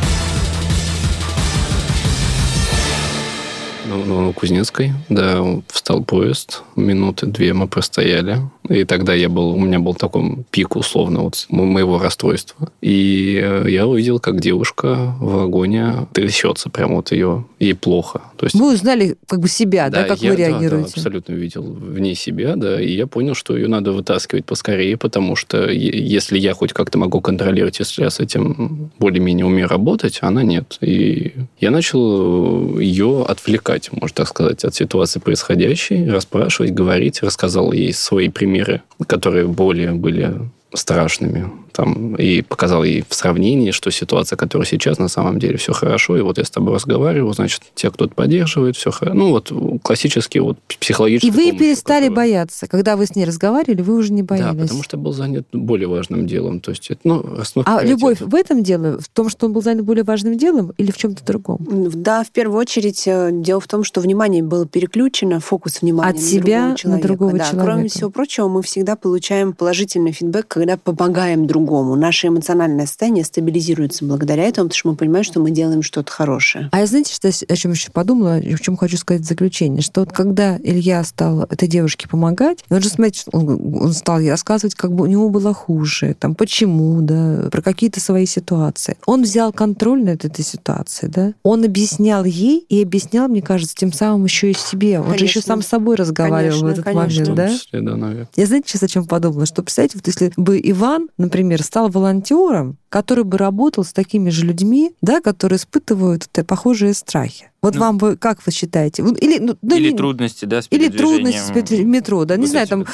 Ну, 3.89 4.04
ну, 4.06 4.21
на 4.28 4.34
Кузнецкой, 4.34 4.93
да, 5.10 5.43
встал 5.67 6.04
поезд, 6.04 6.62
минуты 6.75 7.25
две 7.25 7.54
мы 7.54 7.67
простояли. 7.67 8.38
И 8.69 8.84
тогда 8.84 9.15
я 9.15 9.30
был, 9.30 9.49
у 9.49 9.60
меня 9.60 9.80
был 9.80 9.95
такой 9.95 10.45
пик, 10.52 10.75
условно, 10.75 11.21
вот 11.21 11.47
мо- 11.49 11.65
моего 11.65 11.97
расстройства. 11.97 12.71
И 12.82 13.39
э, 13.43 13.65
я 13.67 13.88
увидел, 13.88 14.19
как 14.19 14.39
девушка 14.39 15.15
в 15.19 15.32
вагоне 15.39 16.08
трясется, 16.13 16.69
прям 16.69 16.95
вот 16.95 17.12
ее, 17.12 17.45
ей 17.60 17.73
плохо. 17.73 18.21
То 18.38 18.45
есть 18.45 18.56
Вы 18.56 18.73
узнали 18.75 19.15
как 19.28 19.39
бы 19.39 19.47
себя, 19.49 19.89
да, 19.89 20.04
как 20.04 20.21
я, 20.21 20.30
вы 20.32 20.38
да, 20.38 20.43
да, 20.43 20.49
реагируете? 20.49 20.93
абсолютно 20.97 21.34
увидел 21.34 21.63
в 21.63 21.99
ней 21.99 22.13
себя, 22.13 22.56
да, 22.56 22.80
и 22.80 22.93
я 22.95 23.08
понял, 23.08 23.34
что 23.34 23.58
ее 23.58 23.67
надо 23.67 23.91
вытаскивать 23.91 24.45
поскорее, 24.45 24.97
потому 24.97 25.36
что 25.36 25.67
если 25.71 26.38
я 26.38 26.54
хоть 26.54 26.71
как-то 26.73 26.99
могу 26.99 27.21
контролировать, 27.21 27.80
если 27.80 28.04
я 28.04 28.12
с 28.12 28.19
этим 28.19 28.91
более-менее 28.99 29.47
умею 29.47 29.67
работать, 29.67 30.19
она 30.21 30.43
нет. 30.43 30.78
И 30.82 31.34
я 31.60 31.71
начал 31.71 32.78
ее 32.78 33.25
отвлекать, 33.28 33.79
можно 33.92 34.15
так 34.15 34.28
сказать, 34.28 34.65
от 34.65 34.76
ситуации 34.76 35.20
происходящей, 35.20 36.10
расспрашивать, 36.10 36.72
говорить, 36.72 37.24
рассказал 37.24 37.72
ей 37.72 37.94
свои 37.94 38.30
примеры, 38.30 38.82
которые 39.08 39.48
более 39.48 39.92
были 39.92 40.34
страшными. 40.74 41.50
Там, 41.72 42.16
и 42.16 42.42
показал 42.42 42.84
ей 42.84 43.06
в 43.08 43.14
сравнении, 43.14 43.72
что 43.72 43.90
ситуация, 43.92 44.36
которая 44.36 44.68
сейчас, 44.68 44.98
на 44.98 45.08
самом 45.08 45.40
деле 45.40 45.58
все 45.58 45.72
хорошо, 45.72 46.18
и 46.18 46.22
вот 46.22 46.38
я 46.38 46.44
с 46.44 46.50
тобой 46.50 46.74
разговариваю, 46.76 47.32
значит, 47.34 47.62
тебя 47.76 47.92
кто-то 47.92 48.14
поддерживает, 48.14 48.76
все 48.76 48.92
хорошо. 48.92 49.16
Ну, 49.18 49.30
вот 49.30 49.52
классический 49.82 50.40
вот 50.40 50.58
психологический 50.80 51.28
И 51.28 51.32
вы 51.32 51.44
помощь, 51.46 51.60
перестали 51.60 52.06
который- 52.08 52.16
бояться. 52.16 52.68
Когда 52.68 52.98
вы 52.98 53.06
с 53.06 53.16
ней 53.16 53.24
разговаривали, 53.26 53.82
вы 53.82 53.96
уже 53.96 54.12
не 54.12 54.24
боялись. 54.24 54.56
Да, 54.58 54.62
потому 54.64 54.84
что 54.84 54.98
был 54.98 55.14
занят 55.14 55.48
более 55.54 55.88
важным 55.88 56.28
делом. 56.28 56.60
То 56.60 56.72
есть, 56.72 56.90
это, 56.92 57.00
ну, 57.04 57.24
А 57.66 57.84
любовь 57.84 58.20
в 58.20 58.36
этом 58.36 58.64
дело? 58.64 59.00
В 59.00 59.08
том, 59.08 59.30
что 59.30 59.46
он 59.46 59.54
был 59.54 59.62
занят 59.62 59.86
более 59.86 60.04
важным 60.04 60.38
делом 60.38 60.74
или 60.78 60.92
в 60.92 60.98
чем-то 60.98 61.24
другом? 61.24 61.60
Да, 61.94 62.24
в 62.24 62.32
первую 62.32 62.60
очередь 62.60 63.04
э, 63.08 63.30
дело 63.32 63.62
в 63.62 63.68
том, 63.68 63.84
что 63.84 64.02
внимание 64.02 64.44
было 64.44 64.66
переключено, 64.66 65.40
фокус 65.40 65.82
внимания 65.82 66.10
От 66.10 66.16
на 66.18 66.22
себя 66.22 66.42
другого 66.44 66.70
на 66.72 66.76
человека. 66.78 67.08
другого 67.08 67.32
да. 67.32 67.46
человека. 67.46 67.64
Кроме 67.66 67.90
всего 67.90 68.10
прочего, 68.10 68.48
мы 68.50 68.62
всегда 68.64 68.96
получаем 68.96 69.54
положительный 69.54 70.12
фидбэк, 70.12 70.59
когда 70.60 70.78
помогаем 70.78 71.48
другому. 71.48 71.95
Наше 71.95 72.28
эмоциональное 72.28 72.86
состояние 72.86 73.24
стабилизируется 73.24 74.06
благодаря 74.06 74.43
этому, 74.43 74.67
потому 74.67 74.78
что 74.78 74.89
мы 74.89 74.95
понимаем, 74.95 75.24
что 75.24 75.39
мы 75.39 75.52
делаем 75.52 75.82
что-то 75.82 76.12
хорошее. 76.12 76.69
А 76.72 76.80
я 76.80 76.86
знаете, 76.86 77.13
что, 77.13 77.28
я 77.28 77.34
о 77.48 77.56
чем 77.56 77.72
еще 77.72 77.91
подумала, 77.91 78.36
о 78.36 78.58
чем 78.58 78.78
хочу 78.78 78.98
сказать 78.98 79.24
в 79.24 79.26
заключение, 79.26 79.82
что 79.82 80.02
вот 80.02 80.12
когда 80.12 80.58
Илья 80.58 81.04
стал 81.04 81.43
этой 81.43 81.67
девушке 81.67 82.08
помогать, 82.08 82.63
он 82.69 82.82
же, 82.82 82.89
смотрите, 82.89 83.24
он, 83.32 83.78
он 83.82 83.93
стал 83.93 84.19
ей 84.19 84.32
рассказывать, 84.32 84.76
как 84.76 84.93
бы 84.93 85.06
у 85.06 85.08
него 85.08 85.30
было 85.30 85.54
хуже, 85.54 86.15
там, 86.19 86.36
почему, 86.36 87.02
да, 87.02 87.48
про 87.52 87.62
какие-то 87.62 88.02
свои 88.02 88.26
ситуации. 88.26 88.98
Он 89.06 89.24
взял 89.24 89.54
контроль 89.54 90.04
над 90.04 90.26
этой 90.26 90.43
ситуацией, 90.43 91.12
да, 91.12 91.34
он 91.43 91.63
объяснял 91.63 92.26
ей 92.26 92.65
и 92.67 92.82
объяснял, 92.84 93.28
мне 93.28 93.41
кажется, 93.41 93.76
тем 93.76 93.93
самым 93.93 94.26
еще 94.26 94.52
и 94.52 94.54
себе. 94.54 95.00
Он 95.00 95.17
же 95.17 95.26
еще 95.26 95.36
Конечно. 95.36 95.41
сам 95.41 95.62
с 95.62 95.67
собой 95.67 95.95
разговаривал 95.95 96.60
Конечно, 96.60 96.67
в 96.67 96.72
этот 96.72 96.86
конечно. 96.86 97.04
В 97.04 97.08
момент, 97.08 97.26
том 97.28 97.36
да? 97.36 97.58
числе, 97.58 97.82
да, 97.82 97.95
наверное. 97.95 98.30
Я 98.36 98.45
знаете, 98.45 98.69
сейчас 98.69 98.84
о 98.84 98.88
чем 98.88 99.06
подумала? 99.06 99.45
Что, 99.45 99.63
представьте, 99.63 99.98
вот 99.98 100.08
если 100.08 100.32
бы 100.50 100.60
Иван, 100.64 101.10
например, 101.18 101.62
стал 101.62 101.90
волонтером, 101.90 102.78
который 102.90 103.24
бы 103.24 103.38
работал 103.38 103.84
с 103.84 103.94
такими 103.94 104.32
же 104.32 104.46
людьми, 104.48 104.96
да, 105.00 105.22
которые 105.22 105.58
испытывают 105.58 106.28
похожие 106.48 106.96
страхи. 106.96 107.49
Вот 107.62 107.76
Ну. 107.76 107.80
вам 107.82 107.98
бы, 107.98 108.15
как 108.15 108.45
вы 108.45 108.52
считаете? 108.52 109.04
Или, 109.04 109.39
ну, 109.39 109.58
да 109.62 109.76
Или 109.76 109.91
не- 109.91 109.98
трудности, 109.98 110.45
да, 110.45 110.62
с 110.62 110.67
или 110.69 110.88
трудности 110.88 111.39
с 111.65 111.84
метро, 111.84 112.24
да, 112.26 112.36
не 112.38 112.43
Вот 112.43 112.50
знаю, 112.52 112.63
эти 112.65 112.69
там... 112.69 112.86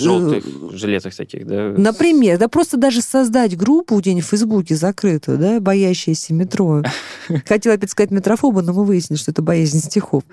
желтых 0.00 0.44
жилетах 0.72 1.14
таких, 1.14 1.46
да. 1.46 1.74
Например, 1.76 2.38
да 2.38 2.48
просто 2.48 2.76
даже 2.76 3.02
создать 3.02 3.56
группу 3.56 3.98
где-нибудь 3.98 4.24
в 4.24 4.28
Фейсбуке 4.30 4.76
закрытую, 4.76 5.38
да, 5.38 5.60
боящиеся 5.60 6.32
метро. 6.34 6.82
Хотела 7.46 7.74
опять 7.74 7.90
сказать 7.90 8.10
метрофоба, 8.10 8.62
но 8.62 8.72
мы 8.72 8.84
выяснили, 8.84 9.18
что 9.18 9.30
это 9.30 9.42
боязнь 9.42 9.80
стихов. 9.80 10.22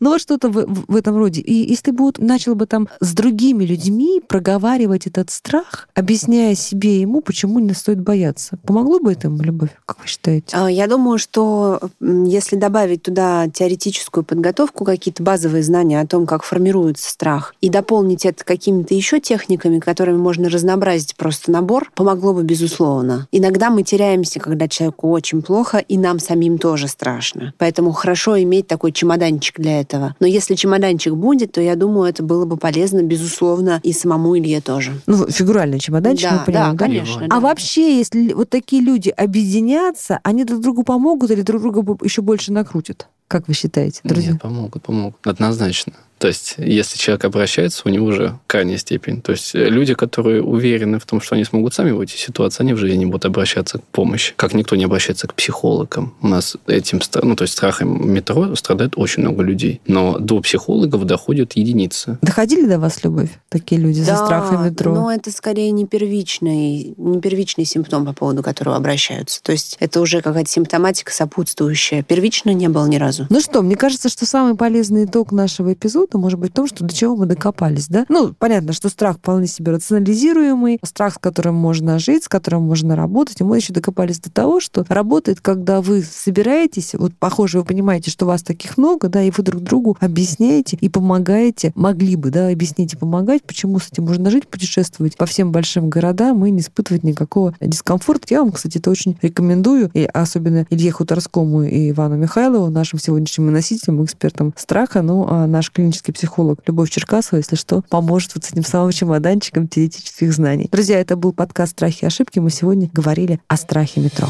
Ну 0.00 0.10
вот 0.10 0.20
что-то 0.20 0.48
в, 0.48 0.84
в 0.88 0.94
этом 0.96 1.16
роде. 1.16 1.40
И 1.40 1.52
если 1.68 1.90
бы 1.90 2.04
вот 2.04 2.18
начал 2.20 2.54
бы 2.54 2.66
там 2.66 2.88
с 3.00 3.12
другими 3.14 3.64
людьми 3.64 4.20
проговаривать 4.26 5.06
этот 5.08 5.30
страх, 5.30 5.88
объясняя 5.94 6.54
себе 6.54 6.98
и 6.98 7.00
ему, 7.00 7.20
почему 7.20 7.58
не 7.58 7.72
стоит 7.74 8.00
бояться, 8.00 8.58
помогло 8.64 9.00
бы 9.00 9.12
это 9.12 9.26
ему, 9.26 9.42
Любовь, 9.42 9.70
как 9.84 10.00
вы 10.00 10.06
считаете? 10.06 10.56
А, 10.56 10.68
Я 10.70 10.86
думаю, 10.86 11.18
что 11.18 11.80
если 12.26 12.56
добавить 12.56 13.02
туда 13.02 13.48
теоретическую 13.48 14.24
подготовку, 14.24 14.84
какие-то 14.84 15.22
базовые 15.22 15.62
знания 15.62 16.00
о 16.00 16.06
том, 16.06 16.26
как 16.26 16.42
формируется 16.42 17.10
страх, 17.10 17.54
и 17.60 17.68
дополнить 17.68 18.24
это 18.24 18.44
какими-то 18.44 18.94
еще 18.94 19.20
техниками, 19.20 19.78
которыми 19.78 20.18
можно 20.18 20.48
разнообразить 20.48 21.16
просто 21.16 21.50
набор, 21.50 21.90
помогло 21.94 22.32
бы 22.32 22.42
безусловно. 22.42 23.26
Иногда 23.32 23.70
мы 23.70 23.82
теряемся, 23.82 24.40
когда 24.40 24.68
человеку 24.68 25.10
очень 25.10 25.42
плохо, 25.42 25.78
и 25.78 25.98
нам 25.98 26.18
самим 26.18 26.58
тоже 26.58 26.88
страшно. 26.88 27.52
Поэтому 27.58 27.92
хорошо 27.92 28.40
иметь 28.42 28.66
такой 28.66 28.92
чемоданчик 28.92 29.58
для 29.58 29.80
этого. 29.80 30.14
Но 30.20 30.26
если 30.26 30.54
чемоданчик 30.54 31.14
будет, 31.14 31.52
то 31.52 31.60
я 31.60 31.76
думаю, 31.76 32.08
это 32.08 32.22
было 32.22 32.44
бы 32.44 32.56
полезно, 32.56 33.02
безусловно, 33.02 33.80
и 33.82 33.92
самому 33.92 34.38
Илье 34.38 34.60
тоже. 34.60 34.92
Ну, 35.06 35.26
фигуральный 35.28 35.78
чемоданчик, 35.78 36.30
да, 36.30 36.38
мы 36.38 36.44
понимаем, 36.44 36.76
да, 36.76 36.78
да? 36.78 36.84
конечно. 36.84 37.24
А 37.26 37.28
да. 37.28 37.40
вообще, 37.40 37.98
если 37.98 38.32
вот 38.32 38.50
такие 38.50 38.82
люди 38.82 39.08
объединятся, 39.08 40.20
они 40.22 40.44
друг 40.44 40.60
другу 40.60 40.82
помогут 40.82 41.30
или 41.30 41.42
друг 41.42 41.62
друга 41.62 41.82
еще 42.02 42.22
больше 42.22 42.52
накрутят? 42.52 43.08
Как 43.28 43.48
вы 43.48 43.54
считаете, 43.54 44.00
друзья? 44.04 44.32
Нет, 44.32 44.42
помогут, 44.42 44.82
помогут. 44.82 45.26
Однозначно. 45.26 45.92
То 46.18 46.28
есть, 46.28 46.54
если 46.56 46.96
человек 46.96 47.24
обращается, 47.26 47.82
у 47.84 47.88
него 47.90 48.06
уже 48.06 48.38
крайняя 48.46 48.78
степень. 48.78 49.20
То 49.20 49.32
есть, 49.32 49.54
э, 49.54 49.68
люди, 49.68 49.94
которые 49.94 50.42
уверены 50.42 50.98
в 50.98 51.04
том, 51.04 51.20
что 51.20 51.34
они 51.34 51.44
смогут 51.44 51.74
сами 51.74 51.90
выйти 51.90 52.14
из 52.14 52.20
ситуации, 52.20 52.62
они 52.62 52.72
в 52.72 52.78
жизни 52.78 52.98
не 52.98 53.06
будут 53.06 53.26
обращаться 53.26 53.78
к 53.78 53.82
помощи. 53.84 54.32
Как 54.36 54.54
никто 54.54 54.76
не 54.76 54.84
обращается 54.84 55.26
к 55.28 55.34
психологам. 55.34 56.14
У 56.22 56.28
нас 56.28 56.56
этим, 56.66 57.00
ну, 57.22 57.36
то 57.36 57.42
есть, 57.42 57.52
страхом 57.52 58.10
метро 58.10 58.54
страдает 58.56 58.94
очень 58.96 59.22
много 59.22 59.42
людей. 59.42 59.80
Но 59.86 60.18
до 60.18 60.40
психологов 60.40 61.04
доходят 61.04 61.52
единицы. 61.52 62.18
Доходили 62.22 62.66
до 62.66 62.78
вас, 62.78 63.04
Любовь, 63.04 63.28
такие 63.50 63.80
люди 63.80 64.02
да, 64.04 64.16
за 64.16 64.24
страхом 64.24 64.64
метро? 64.64 64.94
но 64.94 65.12
это 65.12 65.30
скорее 65.30 65.70
не 65.70 65.86
первичный, 65.86 66.94
не 66.96 67.20
первичный 67.20 67.66
симптом, 67.66 68.06
по 68.06 68.14
поводу 68.14 68.42
которого 68.42 68.76
обращаются. 68.76 69.42
То 69.42 69.52
есть, 69.52 69.76
это 69.80 70.00
уже 70.00 70.22
какая-то 70.22 70.50
симптоматика 70.50 71.12
сопутствующая. 71.12 72.02
Первично 72.02 72.50
не 72.50 72.68
было 72.68 72.86
ни 72.86 72.96
разу. 72.96 73.26
Ну 73.28 73.40
что, 73.40 73.60
мне 73.60 73.76
кажется, 73.76 74.08
что 74.08 74.24
самый 74.24 74.56
полезный 74.56 75.04
итог 75.04 75.30
нашего 75.30 75.74
эпизода 75.74 76.05
может 76.14 76.38
быть 76.38 76.52
в 76.52 76.54
том, 76.54 76.66
что 76.66 76.84
до 76.84 76.94
чего 76.94 77.16
мы 77.16 77.26
докопались, 77.26 77.88
да? 77.88 78.06
Ну, 78.08 78.34
понятно, 78.38 78.72
что 78.72 78.88
страх 78.88 79.18
вполне 79.18 79.46
себе 79.46 79.72
рационализируемый, 79.72 80.78
страх, 80.84 81.14
с 81.14 81.18
которым 81.18 81.54
можно 81.54 81.98
жить, 81.98 82.24
с 82.24 82.28
которым 82.28 82.62
можно 82.62 82.96
работать. 82.96 83.40
И 83.40 83.44
мы 83.44 83.56
еще 83.56 83.72
докопались 83.72 84.20
до 84.20 84.30
того, 84.30 84.60
что 84.60 84.84
работает, 84.88 85.40
когда 85.40 85.80
вы 85.80 86.02
собираетесь, 86.02 86.94
вот, 86.94 87.14
похоже, 87.18 87.58
вы 87.58 87.64
понимаете, 87.64 88.10
что 88.10 88.26
вас 88.26 88.42
таких 88.42 88.78
много, 88.78 89.08
да, 89.08 89.22
и 89.22 89.30
вы 89.30 89.42
друг 89.42 89.62
другу 89.62 89.96
объясняете 90.00 90.76
и 90.80 90.88
помогаете, 90.88 91.72
могли 91.74 92.16
бы, 92.16 92.30
да, 92.30 92.48
объяснить 92.48 92.94
и 92.94 92.96
помогать, 92.96 93.42
почему 93.42 93.78
с 93.78 93.88
этим 93.88 94.04
можно 94.04 94.30
жить, 94.30 94.48
путешествовать 94.48 95.16
по 95.16 95.26
всем 95.26 95.52
большим 95.52 95.90
городам 95.90 96.44
и 96.46 96.50
не 96.50 96.60
испытывать 96.60 97.04
никакого 97.04 97.54
дискомфорта. 97.60 98.26
Я 98.30 98.42
вам, 98.42 98.52
кстати, 98.52 98.78
это 98.78 98.90
очень 98.90 99.18
рекомендую, 99.22 99.90
и 99.94 100.04
особенно 100.04 100.66
Илье 100.70 100.92
Хуторскому 100.92 101.62
и 101.62 101.90
Ивану 101.90 102.16
Михайлову, 102.16 102.70
нашим 102.70 102.98
сегодняшним 102.98 103.52
носителям, 103.52 104.04
экспертам 104.04 104.52
страха, 104.56 105.02
ну, 105.02 105.26
а 105.28 105.46
наш 105.46 105.70
клинический 105.70 105.95
психолог 106.02 106.60
Любовь 106.66 106.90
Черкасова, 106.90 107.38
если 107.38 107.56
что, 107.56 107.82
поможет 107.88 108.34
вот 108.34 108.44
с 108.44 108.52
этим 108.52 108.64
самым 108.64 108.92
чемоданчиком 108.92 109.68
теоретических 109.68 110.32
знаний. 110.32 110.68
Друзья, 110.70 111.00
это 111.00 111.16
был 111.16 111.32
подкаст 111.32 111.72
«Страхи 111.72 112.04
и 112.04 112.06
ошибки». 112.06 112.38
Мы 112.38 112.50
сегодня 112.50 112.90
говорили 112.92 113.40
о 113.48 113.56
страхе 113.56 114.00
метро. 114.00 114.28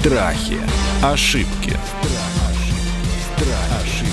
Страхи, 0.00 0.58
ошибки, 1.02 1.02
ошибки, 1.02 1.76
страхи. 3.34 4.06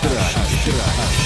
Страхи. 0.00 0.46
Ошибки. 0.64 1.25